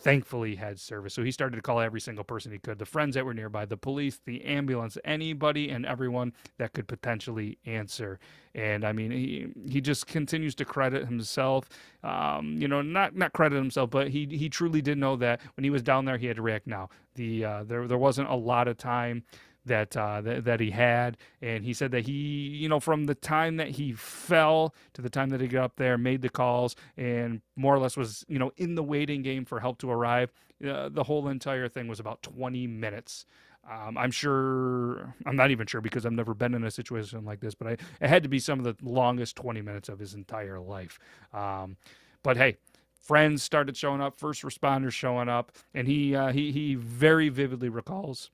thankfully 0.00 0.54
had 0.54 0.78
service. 0.78 1.12
So 1.12 1.24
he 1.24 1.32
started 1.32 1.56
to 1.56 1.62
call 1.62 1.80
every 1.80 2.00
single 2.00 2.24
person 2.24 2.52
he 2.52 2.58
could 2.58 2.78
the 2.78 2.86
friends 2.86 3.14
that 3.14 3.24
were 3.24 3.34
nearby, 3.34 3.64
the 3.66 3.76
police, 3.76 4.20
the 4.24 4.44
ambulance, 4.44 4.96
anybody 5.04 5.70
and 5.70 5.84
everyone 5.84 6.32
that 6.58 6.72
could 6.72 6.86
potentially 6.86 7.58
answer. 7.66 8.20
And 8.54 8.84
I 8.84 8.92
mean, 8.92 9.10
he, 9.10 9.48
he 9.68 9.80
just 9.80 10.06
continues 10.06 10.54
to 10.56 10.64
credit 10.64 11.06
himself. 11.06 11.68
Um, 12.04 12.56
you 12.58 12.68
know, 12.68 12.80
not 12.80 13.16
not 13.16 13.32
credit 13.32 13.56
himself, 13.56 13.90
but 13.90 14.08
he 14.08 14.26
he 14.30 14.48
truly 14.48 14.80
did 14.80 14.98
know 14.98 15.16
that 15.16 15.40
when 15.56 15.64
he 15.64 15.70
was 15.70 15.82
down 15.82 16.04
there, 16.04 16.16
he 16.16 16.26
had 16.26 16.36
to 16.36 16.42
react 16.42 16.66
now. 16.66 16.88
The 17.14 17.44
uh, 17.44 17.64
there 17.64 17.86
there 17.88 17.98
wasn't 17.98 18.30
a 18.30 18.34
lot 18.36 18.68
of 18.68 18.76
time 18.76 19.24
that, 19.68 19.96
uh, 19.96 20.20
that 20.22 20.44
that 20.44 20.60
he 20.60 20.70
had, 20.70 21.16
and 21.40 21.64
he 21.64 21.72
said 21.72 21.90
that 21.92 22.06
he, 22.06 22.12
you 22.12 22.68
know, 22.68 22.80
from 22.80 23.04
the 23.04 23.14
time 23.14 23.56
that 23.56 23.68
he 23.70 23.92
fell 23.92 24.74
to 24.94 25.02
the 25.02 25.10
time 25.10 25.30
that 25.30 25.40
he 25.40 25.48
got 25.48 25.64
up 25.64 25.76
there, 25.76 25.96
made 25.96 26.22
the 26.22 26.28
calls, 26.28 26.76
and 26.96 27.40
more 27.56 27.74
or 27.74 27.78
less 27.78 27.96
was, 27.96 28.24
you 28.28 28.38
know, 28.38 28.52
in 28.56 28.74
the 28.74 28.82
waiting 28.82 29.22
game 29.22 29.44
for 29.44 29.60
help 29.60 29.78
to 29.78 29.90
arrive. 29.90 30.32
Uh, 30.66 30.88
the 30.88 31.04
whole 31.04 31.28
entire 31.28 31.68
thing 31.68 31.86
was 31.86 32.00
about 32.00 32.22
20 32.22 32.66
minutes. 32.66 33.26
Um, 33.70 33.98
I'm 33.98 34.10
sure, 34.10 35.14
I'm 35.26 35.36
not 35.36 35.50
even 35.50 35.66
sure 35.66 35.80
because 35.80 36.06
I've 36.06 36.12
never 36.12 36.34
been 36.34 36.54
in 36.54 36.64
a 36.64 36.70
situation 36.70 37.24
like 37.24 37.40
this, 37.40 37.54
but 37.54 37.68
I, 37.68 37.72
it 37.72 38.08
had 38.08 38.22
to 38.22 38.28
be 38.28 38.38
some 38.38 38.58
of 38.58 38.64
the 38.64 38.76
longest 38.82 39.36
20 39.36 39.60
minutes 39.60 39.88
of 39.88 39.98
his 39.98 40.14
entire 40.14 40.58
life. 40.58 40.98
Um, 41.34 41.76
but 42.22 42.36
hey, 42.36 42.56
friends 43.00 43.42
started 43.42 43.76
showing 43.76 44.00
up, 44.00 44.18
first 44.18 44.42
responders 44.42 44.92
showing 44.92 45.28
up, 45.28 45.52
and 45.74 45.86
he 45.86 46.16
uh, 46.16 46.32
he 46.32 46.50
he 46.50 46.74
very 46.74 47.28
vividly 47.28 47.68
recalls 47.68 48.30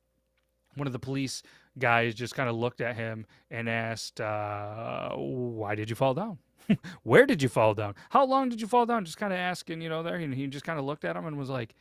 one 0.77 0.87
of 0.87 0.93
the 0.93 0.99
police 0.99 1.43
guys 1.79 2.15
just 2.15 2.35
kind 2.35 2.49
of 2.49 2.57
looked 2.57 2.81
at 2.81 2.97
him 2.97 3.27
and 3.51 3.69
asked, 3.69 4.21
uh, 4.21 5.11
"Why 5.15 5.75
did 5.75 5.91
you 5.91 5.97
fall 5.97 6.15
down? 6.15 6.39
Where 7.03 7.27
did 7.27 7.43
you 7.43 7.49
fall 7.49 7.75
down? 7.75 7.95
How 8.11 8.25
long 8.25 8.49
did 8.49 8.61
you 8.61 8.67
fall 8.67 8.87
down?" 8.87 9.05
Just 9.05 9.19
kind 9.19 9.33
of 9.33 9.39
asking, 9.39 9.81
you 9.81 9.89
know, 9.89 10.03
there, 10.03 10.17
and 10.17 10.35
he 10.35 10.47
just 10.47 10.65
kind 10.65 10.79
of 10.79 10.85
looked 10.85 11.05
at 11.05 11.17
him 11.17 11.27
and 11.27 11.37
was 11.37 11.51
like, 11.51 11.75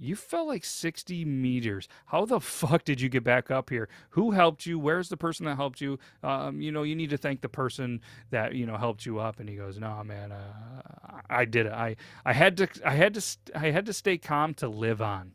you 0.00 0.14
fell 0.16 0.46
like 0.46 0.64
60 0.64 1.24
meters. 1.24 1.88
How 2.06 2.24
the 2.24 2.40
fuck 2.40 2.84
did 2.84 3.00
you 3.00 3.08
get 3.08 3.24
back 3.24 3.50
up 3.50 3.70
here? 3.70 3.88
Who 4.10 4.30
helped 4.30 4.66
you? 4.66 4.78
Where's 4.78 5.08
the 5.08 5.16
person 5.16 5.46
that 5.46 5.56
helped 5.56 5.80
you? 5.80 5.98
Um, 6.22 6.60
you 6.60 6.70
know, 6.70 6.82
you 6.82 6.94
need 6.94 7.10
to 7.10 7.16
thank 7.16 7.40
the 7.40 7.48
person 7.48 8.00
that 8.30 8.54
you 8.54 8.66
know 8.66 8.76
helped 8.76 9.04
you 9.06 9.18
up." 9.18 9.40
And 9.40 9.48
he 9.48 9.56
goes, 9.56 9.78
"No, 9.78 10.02
man, 10.04 10.32
uh, 10.32 11.20
I 11.28 11.44
did 11.44 11.66
it. 11.66 11.72
I 11.72 11.96
I 12.24 12.32
had 12.32 12.56
to 12.58 12.68
I 12.84 12.94
had 12.94 13.14
to 13.14 13.22
I 13.54 13.70
had 13.70 13.86
to 13.86 13.92
stay 13.92 14.18
calm 14.18 14.54
to 14.54 14.68
live 14.68 15.02
on." 15.02 15.32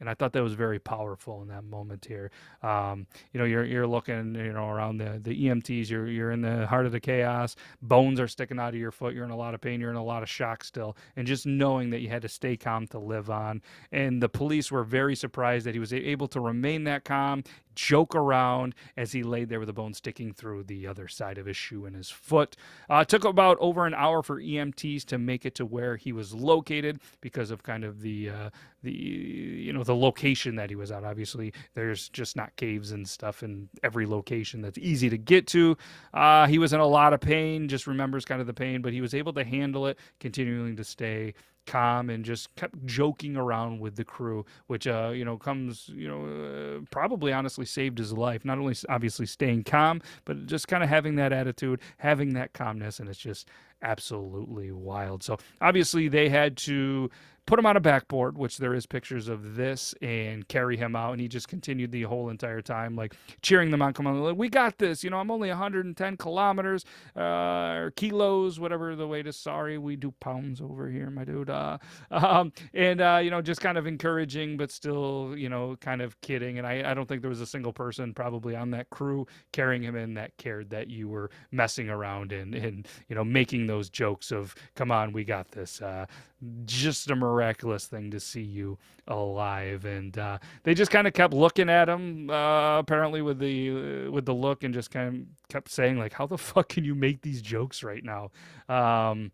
And 0.00 0.08
I 0.08 0.14
thought 0.14 0.32
that 0.32 0.42
was 0.42 0.54
very 0.54 0.78
powerful 0.78 1.42
in 1.42 1.48
that 1.48 1.64
moment 1.64 2.06
here. 2.06 2.30
Um, 2.62 3.06
you 3.32 3.38
know, 3.38 3.44
you're 3.44 3.64
you're 3.64 3.86
looking, 3.86 4.34
you 4.34 4.52
know, 4.52 4.68
around 4.68 4.98
the 4.98 5.20
the 5.22 5.46
EMTs. 5.46 5.90
You're 5.90 6.08
you're 6.08 6.32
in 6.32 6.40
the 6.40 6.66
heart 6.66 6.86
of 6.86 6.92
the 6.92 7.00
chaos. 7.00 7.54
Bones 7.82 8.18
are 8.18 8.28
sticking 8.28 8.58
out 8.58 8.70
of 8.70 8.80
your 8.80 8.90
foot. 8.90 9.14
You're 9.14 9.24
in 9.24 9.30
a 9.30 9.36
lot 9.36 9.54
of 9.54 9.60
pain. 9.60 9.80
You're 9.80 9.90
in 9.90 9.96
a 9.96 10.04
lot 10.04 10.22
of 10.22 10.28
shock 10.28 10.64
still, 10.64 10.96
and 11.16 11.26
just 11.26 11.46
knowing 11.46 11.90
that 11.90 12.00
you 12.00 12.08
had 12.08 12.22
to 12.22 12.28
stay 12.28 12.56
calm 12.56 12.86
to 12.88 12.98
live 12.98 13.30
on. 13.30 13.62
And 13.92 14.22
the 14.22 14.28
police 14.28 14.72
were 14.72 14.84
very 14.84 15.14
surprised 15.14 15.66
that 15.66 15.74
he 15.74 15.80
was 15.80 15.92
able 15.92 16.28
to 16.28 16.40
remain 16.40 16.84
that 16.84 17.04
calm 17.04 17.44
joke 17.80 18.14
around 18.14 18.74
as 18.96 19.12
he 19.12 19.22
laid 19.22 19.48
there 19.48 19.58
with 19.58 19.68
a 19.68 19.72
bone 19.72 19.94
sticking 19.94 20.34
through 20.34 20.62
the 20.64 20.86
other 20.86 21.08
side 21.08 21.38
of 21.38 21.46
his 21.46 21.56
shoe 21.56 21.86
and 21.86 21.96
his 21.96 22.10
foot. 22.10 22.54
Uh, 22.90 23.04
took 23.04 23.24
about 23.24 23.56
over 23.58 23.86
an 23.86 23.94
hour 23.94 24.22
for 24.22 24.40
EMTs 24.40 25.04
to 25.06 25.16
make 25.16 25.46
it 25.46 25.54
to 25.54 25.64
where 25.64 25.96
he 25.96 26.12
was 26.12 26.34
located 26.34 27.00
because 27.22 27.50
of 27.50 27.62
kind 27.62 27.82
of 27.82 28.02
the 28.02 28.28
uh, 28.28 28.50
the 28.82 28.92
you 28.92 29.72
know 29.72 29.82
the 29.82 29.96
location 29.96 30.56
that 30.56 30.68
he 30.68 30.76
was 30.76 30.90
at. 30.90 31.04
Obviously, 31.04 31.54
there's 31.74 32.10
just 32.10 32.36
not 32.36 32.54
caves 32.56 32.92
and 32.92 33.08
stuff 33.08 33.42
in 33.42 33.68
every 33.82 34.06
location 34.06 34.60
that's 34.60 34.78
easy 34.78 35.08
to 35.08 35.18
get 35.18 35.46
to. 35.46 35.76
Uh, 36.12 36.46
he 36.46 36.58
was 36.58 36.74
in 36.74 36.80
a 36.80 36.86
lot 36.86 37.14
of 37.14 37.20
pain. 37.20 37.66
Just 37.66 37.86
remembers 37.86 38.26
kind 38.26 38.42
of 38.42 38.46
the 38.46 38.54
pain, 38.54 38.82
but 38.82 38.92
he 38.92 39.00
was 39.00 39.14
able 39.14 39.32
to 39.32 39.44
handle 39.44 39.86
it, 39.86 39.98
continuing 40.18 40.76
to 40.76 40.84
stay 40.84 41.32
calm 41.66 42.10
and 42.10 42.24
just 42.24 42.54
kept 42.56 42.84
joking 42.86 43.36
around 43.36 43.80
with 43.80 43.96
the 43.96 44.04
crew, 44.04 44.44
which 44.66 44.86
uh, 44.86 45.12
you 45.14 45.24
know 45.24 45.36
comes 45.36 45.88
you 45.94 46.08
know 46.08 46.24
uh, 46.24 46.84
probably 46.90 47.32
honestly 47.32 47.66
saved 47.66 47.98
his 47.98 48.12
life. 48.12 48.44
Not 48.44 48.58
only 48.58 48.74
obviously 48.88 49.26
staying 49.26 49.64
calm, 49.64 50.02
but 50.24 50.46
just 50.46 50.68
kind 50.68 50.82
of 50.82 50.88
having 50.88 51.16
that 51.16 51.32
attitude, 51.32 51.80
having 51.98 52.34
that 52.34 52.52
calmness, 52.52 53.00
and 53.00 53.08
it's 53.08 53.18
just 53.18 53.48
absolutely 53.82 54.70
wild. 54.72 55.22
So 55.22 55.38
obviously 55.60 56.08
they 56.08 56.28
had 56.28 56.56
to 56.58 57.10
put 57.50 57.58
him 57.58 57.66
on 57.66 57.76
a 57.76 57.80
backboard, 57.80 58.38
which 58.38 58.58
there 58.58 58.74
is 58.74 58.86
pictures 58.86 59.26
of 59.26 59.56
this, 59.56 59.92
and 60.00 60.46
carry 60.46 60.76
him 60.76 60.94
out. 60.94 61.10
And 61.10 61.20
he 61.20 61.26
just 61.26 61.48
continued 61.48 61.90
the 61.90 62.04
whole 62.04 62.28
entire 62.30 62.62
time, 62.62 62.94
like 62.94 63.16
cheering 63.42 63.72
them 63.72 63.82
on. 63.82 63.92
Come 63.92 64.06
on, 64.06 64.36
we 64.36 64.48
got 64.48 64.78
this. 64.78 65.02
You 65.02 65.10
know, 65.10 65.16
I'm 65.16 65.32
only 65.32 65.48
110 65.48 66.16
kilometers 66.16 66.84
uh, 67.16 67.20
or 67.20 67.92
kilos, 67.96 68.60
whatever 68.60 68.94
the 68.94 69.08
weight 69.08 69.26
is. 69.26 69.36
Sorry, 69.36 69.78
we 69.78 69.96
do 69.96 70.12
pounds 70.20 70.60
over 70.60 70.88
here, 70.88 71.10
my 71.10 71.24
dude. 71.24 71.50
Uh, 71.50 71.78
um, 72.12 72.52
and 72.72 73.00
uh, 73.00 73.20
you 73.20 73.32
know, 73.32 73.42
just 73.42 73.60
kind 73.60 73.76
of 73.76 73.84
encouraging, 73.84 74.56
but 74.56 74.70
still, 74.70 75.34
you 75.36 75.48
know, 75.48 75.74
kind 75.80 76.02
of 76.02 76.20
kidding. 76.20 76.58
And 76.58 76.66
I, 76.68 76.88
I 76.88 76.94
don't 76.94 77.08
think 77.08 77.20
there 77.20 77.30
was 77.30 77.40
a 77.40 77.46
single 77.46 77.72
person 77.72 78.14
probably 78.14 78.54
on 78.54 78.70
that 78.70 78.90
crew 78.90 79.26
carrying 79.50 79.82
him 79.82 79.96
in 79.96 80.14
that 80.14 80.36
cared 80.36 80.70
that 80.70 80.88
you 80.88 81.08
were 81.08 81.30
messing 81.50 81.90
around 81.90 82.30
and 82.30 82.54
and 82.54 82.86
you 83.08 83.16
know 83.16 83.24
making 83.24 83.66
those 83.66 83.90
jokes 83.90 84.30
of, 84.30 84.54
come 84.76 84.92
on, 84.92 85.12
we 85.12 85.24
got 85.24 85.50
this. 85.50 85.82
Uh, 85.82 86.06
just 86.64 87.10
a 87.10 87.16
miraculous 87.16 87.86
thing 87.86 88.10
to 88.10 88.20
see 88.20 88.42
you 88.42 88.78
alive. 89.06 89.84
And 89.84 90.16
uh, 90.16 90.38
they 90.62 90.74
just 90.74 90.90
kind 90.90 91.06
of 91.06 91.12
kept 91.12 91.34
looking 91.34 91.68
at 91.68 91.88
him 91.88 92.30
uh, 92.30 92.78
apparently 92.78 93.22
with 93.22 93.38
the 93.38 94.06
uh, 94.06 94.10
with 94.10 94.24
the 94.24 94.34
look 94.34 94.64
and 94.64 94.72
just 94.72 94.90
kind 94.90 95.08
of 95.08 95.48
kept 95.48 95.70
saying 95.70 95.98
like 95.98 96.12
how 96.12 96.26
the 96.26 96.38
fuck 96.38 96.68
can 96.68 96.84
you 96.84 96.94
make 96.94 97.22
these 97.22 97.42
jokes 97.42 97.82
right 97.82 98.04
now? 98.04 98.30
Um, 98.68 99.32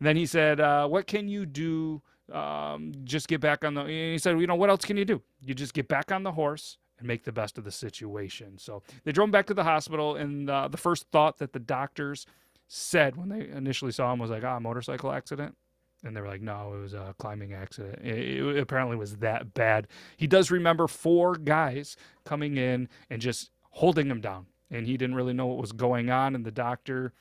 then 0.00 0.16
he 0.16 0.26
said 0.26 0.60
uh, 0.60 0.86
what 0.86 1.06
can 1.06 1.28
you 1.28 1.44
do 1.44 2.02
um, 2.32 2.92
just 3.04 3.28
get 3.28 3.40
back 3.40 3.64
on 3.64 3.74
the 3.74 3.84
he 3.84 4.18
said 4.18 4.38
you 4.38 4.46
know 4.46 4.54
what 4.54 4.70
else 4.70 4.84
can 4.84 4.96
you 4.96 5.04
do? 5.04 5.22
You 5.42 5.54
just 5.54 5.74
get 5.74 5.88
back 5.88 6.12
on 6.12 6.22
the 6.22 6.32
horse 6.32 6.78
and 6.98 7.06
make 7.06 7.24
the 7.24 7.32
best 7.32 7.58
of 7.58 7.64
the 7.64 7.70
situation. 7.70 8.58
So 8.58 8.82
they 9.04 9.12
drove 9.12 9.26
him 9.26 9.30
back 9.30 9.46
to 9.46 9.54
the 9.54 9.64
hospital 9.64 10.16
and 10.16 10.48
uh, 10.50 10.68
the 10.68 10.76
first 10.76 11.06
thought 11.12 11.38
that 11.38 11.52
the 11.52 11.60
doctors 11.60 12.26
said 12.66 13.16
when 13.16 13.28
they 13.28 13.48
initially 13.48 13.92
saw 13.92 14.12
him 14.12 14.18
was 14.18 14.30
like 14.30 14.44
ah 14.44 14.58
motorcycle 14.58 15.10
accident 15.10 15.56
and 16.04 16.16
they 16.16 16.20
were 16.20 16.28
like, 16.28 16.42
no, 16.42 16.74
it 16.74 16.80
was 16.80 16.94
a 16.94 17.14
climbing 17.18 17.52
accident. 17.52 17.98
It, 18.04 18.40
it, 18.40 18.58
apparently 18.58 18.96
was 18.96 19.16
that 19.16 19.54
bad. 19.54 19.88
He 20.16 20.26
does 20.26 20.50
remember 20.50 20.86
four 20.86 21.34
guys 21.34 21.96
coming 22.24 22.56
in 22.56 22.88
and 23.10 23.20
just 23.20 23.50
holding 23.70 24.08
him 24.08 24.20
down, 24.20 24.46
and 24.70 24.86
he 24.86 24.96
didn't 24.96 25.16
really 25.16 25.32
know 25.32 25.46
what 25.46 25.58
was 25.58 25.72
going 25.72 26.10
on. 26.10 26.34
And 26.34 26.44
the 26.44 26.52
doctor, 26.52 27.12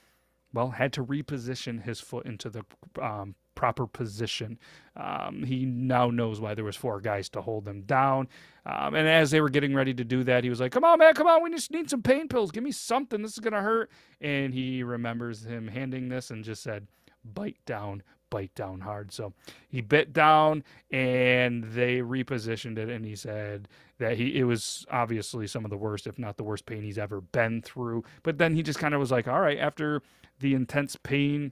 well, 0.53 0.69
had 0.72 0.93
to 0.93 1.03
reposition 1.03 1.84
his 1.84 2.00
foot 2.00 2.25
into 2.25 2.50
the 2.50 2.63
um, 3.01 3.36
proper 3.57 3.88
position. 3.88 4.60
Um, 4.96 5.43
he 5.43 5.65
now 5.65 6.12
knows 6.12 6.39
why 6.39 6.53
there 6.53 6.63
was 6.63 6.75
four 6.75 7.01
guys 7.01 7.27
to 7.29 7.41
hold 7.41 7.67
him 7.67 7.81
down. 7.81 8.27
Um, 8.67 8.93
and 8.93 9.07
as 9.07 9.31
they 9.31 9.41
were 9.41 9.50
getting 9.50 9.74
ready 9.74 9.96
to 9.96 10.03
do 10.03 10.24
that, 10.25 10.43
he 10.43 10.50
was 10.51 10.60
like, 10.60 10.72
"Come 10.72 10.84
on, 10.84 11.00
man, 11.00 11.15
come 11.15 11.25
on, 11.25 11.41
we 11.41 11.50
just 11.50 11.72
need 11.72 11.89
some 11.89 12.03
pain 12.03 12.27
pills. 12.27 12.51
Give 12.51 12.63
me 12.63 12.72
something. 12.72 13.24
This 13.24 13.34
is 13.34 13.39
gonna 13.39 13.62
hurt." 13.63 13.89
And 14.22 14.53
he 14.53 14.84
remembers 14.84 15.43
him 15.43 15.67
handing 15.67 16.10
this 16.10 16.29
and 16.29 16.43
just 16.43 16.62
said, 16.62 16.88
"Bite 17.25 17.57
down, 17.65 18.03
bite 18.29 18.53
down 18.55 18.81
hard. 18.81 19.12
So 19.12 19.34
he 19.69 19.81
bit 19.81 20.13
down 20.13 20.63
and 20.91 21.63
they 21.63 21.98
repositioned 21.98 22.77
it 22.77 22.89
and 22.89 23.05
he 23.05 23.15
said 23.15 23.67
that 24.00 24.17
he 24.17 24.38
it 24.38 24.43
was 24.43 24.86
obviously 24.91 25.48
some 25.48 25.65
of 25.65 25.72
the 25.72 25.77
worst, 25.77 26.07
if 26.07 26.19
not 26.19 26.38
the 26.38 26.43
worst 26.43 26.65
pain 26.65 26.84
he's 26.84 26.98
ever 26.98 27.22
been 27.22 27.62
through. 27.62 28.03
But 28.24 28.38
then 28.38 28.55
he 28.55 28.63
just 28.63 28.79
kind 28.79 28.93
of 28.93 29.00
was 29.00 29.12
like, 29.12 29.27
all 29.27 29.41
right, 29.41 29.57
after 29.57 30.01
the 30.39 30.53
intense 30.53 30.96
pain 30.96 31.51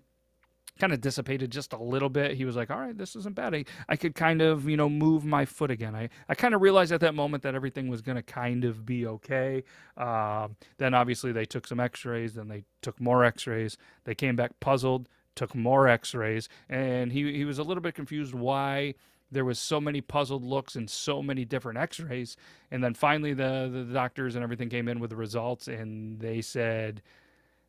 kind 0.79 0.91
of 0.91 1.01
dissipated 1.01 1.51
just 1.51 1.73
a 1.73 1.81
little 1.81 2.09
bit. 2.09 2.35
He 2.35 2.45
was 2.45 2.55
like, 2.55 2.69
all 2.69 2.79
right, 2.79 2.97
this 2.97 3.15
isn't 3.15 3.35
bad. 3.35 3.55
I, 3.55 3.65
I 3.87 3.95
could 3.95 4.15
kind 4.15 4.41
of, 4.41 4.67
you 4.67 4.75
know, 4.75 4.89
move 4.89 5.23
my 5.23 5.45
foot 5.45 5.71
again. 5.71 5.95
I, 5.95 6.09
I 6.27 6.35
kind 6.35 6.53
of 6.53 6.61
realized 6.61 6.91
at 6.91 6.99
that 7.01 7.15
moment 7.15 7.43
that 7.43 7.55
everything 7.55 7.87
was 7.87 8.01
going 8.01 8.17
to 8.17 8.21
kind 8.21 8.65
of 8.65 8.85
be 8.85 9.07
okay. 9.07 9.63
Uh, 9.95 10.49
then 10.77 10.93
obviously 10.93 11.31
they 11.31 11.45
took 11.45 11.67
some 11.67 11.79
x-rays, 11.79 12.33
then 12.33 12.47
they 12.47 12.63
took 12.81 12.99
more 12.99 13.23
x-rays. 13.23 13.77
They 14.03 14.15
came 14.15 14.35
back 14.35 14.59
puzzled 14.59 15.07
took 15.35 15.55
more 15.55 15.87
x-rays 15.87 16.49
and 16.69 17.11
he, 17.11 17.33
he 17.33 17.45
was 17.45 17.59
a 17.59 17.63
little 17.63 17.81
bit 17.81 17.95
confused 17.95 18.33
why 18.33 18.93
there 19.31 19.45
was 19.45 19.59
so 19.59 19.81
many 19.81 20.01
puzzled 20.01 20.43
looks 20.43 20.75
and 20.75 20.89
so 20.89 21.21
many 21.21 21.45
different 21.45 21.77
x-rays. 21.77 22.37
And 22.71 22.83
then 22.83 22.93
finally 22.93 23.33
the, 23.33 23.69
the 23.71 23.93
doctors 23.93 24.35
and 24.35 24.43
everything 24.43 24.69
came 24.69 24.87
in 24.87 24.99
with 24.99 25.09
the 25.09 25.15
results 25.15 25.67
and 25.67 26.19
they 26.19 26.41
said 26.41 27.01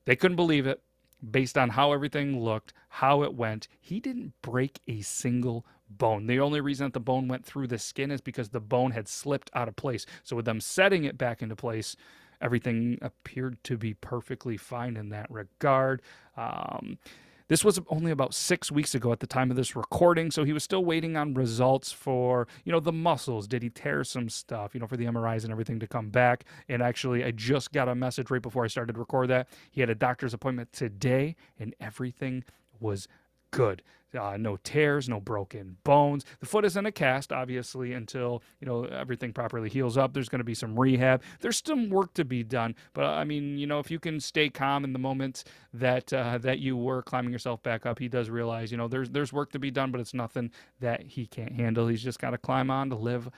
they 0.05 0.17
couldn't 0.17 0.37
believe 0.37 0.67
it 0.67 0.83
based 1.29 1.57
on 1.57 1.71
how 1.71 1.93
everything 1.93 2.41
looked 2.41 2.73
how 2.89 3.23
it 3.23 3.35
went. 3.35 3.69
He 3.81 4.01
didn't 4.01 4.35
break 4.43 4.81
a 4.87 5.01
single 5.01 5.67
bone. 5.89 6.27
The 6.27 6.41
only 6.41 6.61
reason 6.61 6.87
that 6.87 6.93
the 6.93 7.01
bone 7.01 7.27
went 7.29 7.45
through 7.45 7.69
the 7.69 7.79
skin 7.79 8.11
is 8.11 8.21
because 8.21 8.51
the 8.51 8.61
bone 8.61 8.91
had 8.91 9.09
slipped 9.09 9.51
out 9.55 9.69
of 9.69 9.77
place. 9.77 10.05
So 10.25 10.37
with 10.37 10.45
them 10.45 10.61
setting 10.61 11.05
it 11.05 11.17
back 11.19 11.43
into 11.43 11.57
place 11.57 11.97
everything 12.41 12.99
appeared 13.03 13.63
to 13.65 13.77
be 13.77 13.95
perfectly 13.95 14.57
fine 14.57 14.97
in 14.97 15.11
that 15.11 15.31
regard. 15.31 16.03
Um, 16.37 16.99
this 17.49 17.65
was 17.65 17.81
only 17.89 18.11
about 18.11 18.35
six 18.35 18.73
weeks 18.73 18.95
ago 18.95 19.13
at 19.13 19.21
the 19.21 19.27
time 19.27 19.51
of 19.51 19.57
this 19.57 19.77
recording, 19.77 20.31
so 20.31 20.45
he 20.45 20.53
was 20.53 20.65
still 20.65 20.85
waiting 20.85 21.17
on 21.17 21.35
results 21.35 21.93
for, 21.93 22.49
you 22.65 22.73
know, 22.73 22.81
the 22.81 22.93
muscles. 22.93 23.47
Did 23.47 23.63
he 23.63 23.71
tear 23.71 24.03
some 24.05 24.29
stuff, 24.29 24.75
you 24.75 24.81
know, 24.81 24.87
for 24.87 24.97
the 24.97 25.05
MRIs 25.05 25.45
and 25.45 25.53
everything 25.53 25.79
to 25.81 25.87
come 25.87 26.11
back? 26.11 26.45
And 26.69 26.83
actually, 26.83 27.25
I 27.25 27.31
just 27.31 27.73
got 27.73 27.89
a 27.89 27.95
message 27.95 28.31
right 28.31 28.43
before 28.43 28.65
I 28.65 28.69
started 28.69 28.95
to 28.95 28.99
record 28.99 29.29
that. 29.31 29.49
He 29.71 29.81
had 29.81 29.91
a 29.91 29.95
doctor's 29.95 30.35
appointment 30.35 30.73
today, 30.73 31.37
and 31.59 31.75
everything 31.81 32.45
was 32.81 33.09
good. 33.51 33.83
Uh, 34.17 34.37
no 34.39 34.57
tears, 34.57 35.09
no 35.09 35.21
broken 35.21 35.77
bones. 35.85 36.25
The 36.41 36.47
foot 36.47 36.65
is 36.65 36.77
in 36.77 36.87
a 36.87 36.93
cast, 36.93 37.33
obviously, 37.33 37.93
until 37.93 38.43
you 38.61 38.67
know 38.67 38.85
everything 38.85 39.33
properly 39.33 39.69
heals 39.69 39.99
up. 39.99 40.15
There's 40.15 40.29
going 40.29 40.39
to 40.39 40.45
be 40.45 40.55
some 40.55 40.79
rehab. 40.79 41.23
There's 41.41 41.61
some 41.65 41.91
work 41.91 42.15
to 42.15 42.25
be 42.25 42.43
done, 42.43 42.77
but 42.95 43.05
I 43.05 43.25
mean, 43.25 43.59
you 43.59 43.67
know, 43.67 43.79
if 43.79 43.91
you 43.91 43.99
can 43.99 44.21
stay 44.21 44.49
calm 44.49 44.85
in 44.85 44.93
the 44.93 44.99
moments 44.99 45.45
that 45.75 46.13
uh, 46.13 46.39
that 46.39 46.61
you 46.61 46.77
were 46.77 47.03
climbing 47.03 47.33
yourself 47.33 47.63
back 47.63 47.85
up, 47.85 47.99
he 47.99 48.09
does 48.09 48.31
realize, 48.31 48.71
you 48.71 48.79
know, 48.79 48.89
there's 48.89 49.11
there's 49.11 49.33
work 49.33 49.53
to 49.53 49.59
be 49.59 49.71
done, 49.71 49.91
but 49.91 50.01
it's 50.01 50.15
nothing 50.15 50.51
that 50.81 51.03
he 51.03 51.27
can't 51.27 51.53
handle. 51.53 51.89
He's 51.89 52.03
just 52.03 52.19
got 52.19 52.31
to 52.31 52.39
climb 52.39 52.71
on 52.71 52.91
to 52.91 52.97
live 52.97 53.29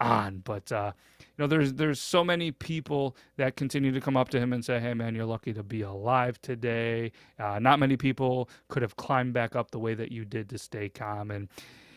on. 0.00 0.38
But 0.44 0.70
uh, 0.72 0.92
you 1.20 1.26
know, 1.38 1.46
there's 1.46 1.74
there's 1.74 2.00
so 2.00 2.24
many 2.24 2.50
people 2.50 3.16
that 3.36 3.56
continue 3.56 3.92
to 3.92 4.00
come 4.00 4.16
up 4.16 4.28
to 4.30 4.40
him 4.40 4.52
and 4.52 4.64
say, 4.64 4.80
"Hey, 4.80 4.94
man, 4.94 5.14
you're 5.14 5.24
lucky 5.24 5.52
to 5.52 5.62
be 5.62 5.82
alive 5.82 6.40
today." 6.42 7.12
Uh, 7.38 7.58
not 7.58 7.78
many 7.78 7.96
people 7.96 8.48
could 8.68 8.82
have 8.82 8.96
climbed 8.96 9.32
back 9.32 9.56
up 9.56 9.70
the 9.70 9.78
way 9.78 9.94
that 9.94 10.12
you 10.12 10.24
did 10.24 10.48
to 10.50 10.58
stay 10.58 10.88
calm, 10.88 11.30
and 11.30 11.48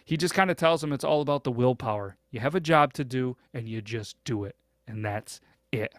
he 0.06 0.18
just 0.18 0.34
kind 0.34 0.50
of 0.50 0.58
tells 0.58 0.84
him 0.84 0.92
it's 0.92 1.04
all 1.04 1.22
about 1.22 1.44
the 1.44 1.52
willpower. 1.52 2.18
You 2.32 2.40
have 2.40 2.56
a 2.56 2.60
job 2.60 2.94
to 2.94 3.04
do, 3.04 3.38
and 3.54 3.68
you 3.68 3.82
just 3.82 4.16
do 4.24 4.44
it, 4.44 4.56
and 4.88 5.06
that's 5.06 5.40
it. 5.72 5.94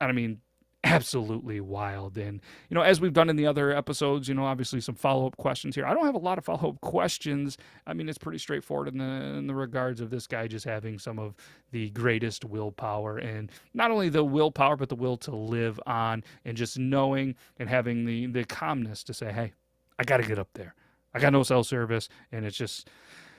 I 0.00 0.12
mean, 0.12 0.40
absolutely 0.84 1.60
wild. 1.60 2.16
And, 2.16 2.40
you 2.68 2.74
know, 2.74 2.82
as 2.82 3.00
we've 3.00 3.12
done 3.12 3.30
in 3.30 3.36
the 3.36 3.46
other 3.46 3.72
episodes, 3.72 4.28
you 4.28 4.34
know, 4.34 4.44
obviously 4.44 4.80
some 4.80 4.94
follow 4.94 5.26
up 5.26 5.36
questions 5.36 5.74
here. 5.74 5.86
I 5.86 5.94
don't 5.94 6.04
have 6.04 6.14
a 6.14 6.18
lot 6.18 6.38
of 6.38 6.44
follow 6.44 6.70
up 6.70 6.80
questions. 6.80 7.58
I 7.86 7.94
mean, 7.94 8.08
it's 8.08 8.18
pretty 8.18 8.38
straightforward 8.38 8.88
in 8.88 8.98
the, 8.98 9.04
in 9.04 9.46
the 9.46 9.54
regards 9.54 10.00
of 10.00 10.10
this 10.10 10.26
guy 10.26 10.46
just 10.46 10.64
having 10.64 10.98
some 10.98 11.18
of 11.18 11.34
the 11.72 11.90
greatest 11.90 12.44
willpower 12.44 13.18
and 13.18 13.50
not 13.72 13.90
only 13.90 14.08
the 14.08 14.24
willpower, 14.24 14.76
but 14.76 14.88
the 14.88 14.94
will 14.94 15.16
to 15.18 15.34
live 15.34 15.80
on 15.86 16.22
and 16.44 16.56
just 16.56 16.78
knowing 16.78 17.34
and 17.58 17.68
having 17.68 18.04
the, 18.04 18.26
the 18.26 18.44
calmness 18.44 19.02
to 19.04 19.14
say, 19.14 19.32
hey, 19.32 19.52
I 19.98 20.04
got 20.04 20.18
to 20.18 20.24
get 20.24 20.38
up 20.38 20.50
there. 20.54 20.74
I 21.14 21.18
got 21.18 21.32
no 21.32 21.42
cell 21.42 21.64
service. 21.64 22.08
And 22.30 22.44
it's 22.44 22.56
just, 22.56 22.88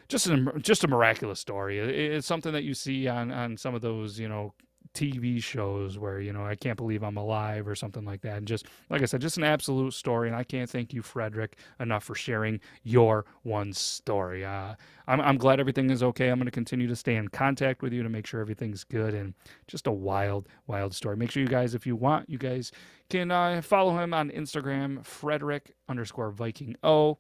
just 0.08 0.28
a 0.28 0.54
just 0.60 0.84
a 0.84 0.88
miraculous 0.88 1.40
story. 1.40 1.80
It's 1.80 2.28
something 2.28 2.54
that 2.54 2.64
you 2.64 2.74
see 2.74 3.08
on 3.08 3.32
on 3.32 3.58
some 3.58 3.74
of 3.74 3.82
those 3.82 4.20
you 4.20 4.30
know 4.30 4.54
TV 4.96 5.44
shows 5.44 6.00
where 6.00 6.20
you 6.20 6.34
know 6.34 6.46
I 6.46 6.56
can't 6.56 6.78
believe 6.78 7.04
I'm 7.04 7.18
alive 7.18 7.68
or 7.68 7.76
something 7.76 8.06
like 8.06 8.22
that. 8.22 8.38
And 8.38 8.48
just 8.48 8.66
like 8.90 9.02
I 9.02 9.06
said, 9.06 9.22
just 9.22 9.38
an 9.38 9.44
absolute 9.44 9.94
story. 9.94 10.28
And 10.30 10.36
I 10.36 10.44
can't 10.44 10.70
thank 10.70 10.94
you, 10.94 11.02
Frederik, 11.02 11.58
enough 11.80 12.04
for 12.06 12.16
sharing 12.16 12.60
your 12.84 13.26
one 13.44 13.74
story. 13.74 14.44
Uh, 14.46 14.76
I'm 15.08 15.22
I'm 15.22 15.38
glad 15.38 15.60
everything 15.60 15.90
is 15.90 16.02
okay. 16.02 16.30
I'm 16.30 16.40
going 16.40 16.46
to 16.46 16.52
continue 16.52 16.88
to 16.88 16.96
stay 16.96 17.16
in 17.16 17.28
contact 17.28 17.82
with 17.84 17.94
you 17.94 18.02
to 18.02 18.10
make 18.10 18.26
sure 18.26 18.40
everything's 18.40 18.84
good. 18.84 19.14
And 19.14 19.34
just 19.68 19.88
a 19.88 19.92
wild, 19.92 20.48
wild 20.68 20.96
story. 20.96 21.18
Make 21.18 21.32
sure 21.32 21.44
you 21.44 21.50
guys, 21.50 21.76
if 21.76 21.86
you 21.86 21.96
want, 21.96 22.30
you 22.30 22.38
guys 22.38 22.72
can 23.10 23.32
uh, 23.32 23.62
follow 23.62 23.98
him 23.98 24.14
on 24.14 24.32
Instagram, 24.32 25.06
Frederik 25.06 25.74
underscore 25.90 26.32
Viking 26.32 26.76
O. 26.84 27.20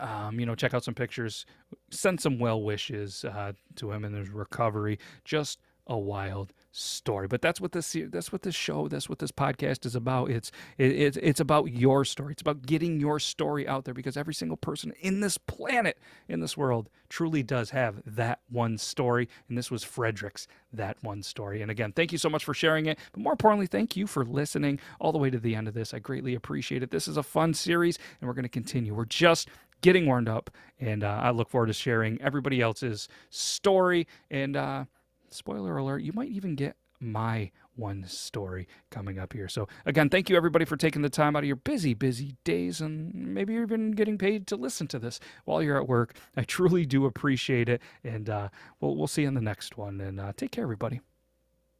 Um, 0.00 0.38
you 0.38 0.46
know, 0.46 0.54
check 0.54 0.74
out 0.74 0.84
some 0.84 0.94
pictures, 0.94 1.46
send 1.90 2.20
some 2.20 2.38
well 2.38 2.62
wishes 2.62 3.24
uh, 3.24 3.52
to 3.76 3.92
him 3.92 4.04
in 4.04 4.12
his 4.12 4.28
recovery. 4.28 4.98
Just 5.24 5.60
a 5.86 5.96
wild 5.96 6.52
story. 6.76 7.26
But 7.26 7.42
that's 7.42 7.60
what 7.60 7.72
this 7.72 7.96
that's 8.10 8.30
what 8.30 8.42
this 8.42 8.54
show, 8.54 8.88
that's 8.88 9.08
what 9.08 9.18
this 9.18 9.32
podcast 9.32 9.86
is 9.86 9.96
about. 9.96 10.30
It's 10.30 10.52
it, 10.78 10.92
it's 10.92 11.16
it's 11.22 11.40
about 11.40 11.72
your 11.72 12.04
story. 12.04 12.32
It's 12.32 12.42
about 12.42 12.62
getting 12.62 13.00
your 13.00 13.18
story 13.18 13.66
out 13.66 13.84
there 13.84 13.94
because 13.94 14.16
every 14.16 14.34
single 14.34 14.56
person 14.56 14.92
in 15.00 15.20
this 15.20 15.38
planet, 15.38 15.98
in 16.28 16.40
this 16.40 16.56
world, 16.56 16.88
truly 17.08 17.42
does 17.42 17.70
have 17.70 18.02
that 18.04 18.40
one 18.50 18.78
story. 18.78 19.28
And 19.48 19.56
this 19.56 19.70
was 19.70 19.84
Frederik's 19.84 20.46
that 20.72 20.96
one 21.02 21.22
story. 21.22 21.62
And 21.62 21.70
again, 21.70 21.92
thank 21.92 22.12
you 22.12 22.18
so 22.18 22.28
much 22.28 22.44
for 22.44 22.54
sharing 22.54 22.86
it. 22.86 22.98
But 23.12 23.22
more 23.22 23.32
importantly, 23.32 23.66
thank 23.66 23.96
you 23.96 24.06
for 24.06 24.24
listening 24.24 24.78
all 25.00 25.12
the 25.12 25.18
way 25.18 25.30
to 25.30 25.38
the 25.38 25.54
end 25.54 25.68
of 25.68 25.74
this. 25.74 25.94
I 25.94 25.98
greatly 25.98 26.34
appreciate 26.34 26.82
it. 26.82 26.90
This 26.90 27.08
is 27.08 27.16
a 27.16 27.22
fun 27.22 27.54
series, 27.54 27.98
and 28.20 28.28
we're 28.28 28.34
going 28.34 28.42
to 28.44 28.48
continue. 28.48 28.94
We're 28.94 29.06
just 29.06 29.48
getting 29.82 30.06
warmed 30.06 30.28
up, 30.28 30.50
and 30.80 31.04
uh, 31.04 31.20
I 31.22 31.30
look 31.30 31.48
forward 31.48 31.66
to 31.66 31.72
sharing 31.72 32.20
everybody 32.20 32.60
else's 32.60 33.08
story 33.30 34.06
and. 34.30 34.56
Uh, 34.56 34.84
spoiler 35.30 35.76
alert, 35.76 36.02
you 36.02 36.12
might 36.12 36.30
even 36.30 36.54
get 36.54 36.76
my 37.00 37.50
one 37.74 38.04
story 38.06 38.66
coming 38.90 39.18
up 39.18 39.32
here. 39.32 39.48
So, 39.48 39.68
again, 39.84 40.08
thank 40.08 40.30
you 40.30 40.36
everybody 40.36 40.64
for 40.64 40.76
taking 40.76 41.02
the 41.02 41.10
time 41.10 41.36
out 41.36 41.42
of 41.42 41.46
your 41.46 41.56
busy, 41.56 41.94
busy 41.94 42.36
days 42.44 42.80
and 42.80 43.14
maybe 43.14 43.52
you're 43.52 43.62
even 43.62 43.92
getting 43.92 44.18
paid 44.18 44.46
to 44.48 44.56
listen 44.56 44.86
to 44.88 44.98
this 44.98 45.20
while 45.44 45.62
you're 45.62 45.76
at 45.76 45.88
work. 45.88 46.16
I 46.36 46.42
truly 46.42 46.86
do 46.86 47.04
appreciate 47.04 47.68
it. 47.68 47.82
And 48.02 48.30
uh, 48.30 48.48
we'll, 48.80 48.96
we'll 48.96 49.06
see 49.06 49.22
you 49.22 49.28
in 49.28 49.34
the 49.34 49.40
next 49.40 49.76
one. 49.76 50.00
And 50.00 50.20
uh, 50.20 50.32
take 50.36 50.52
care, 50.52 50.64
everybody. 50.64 51.00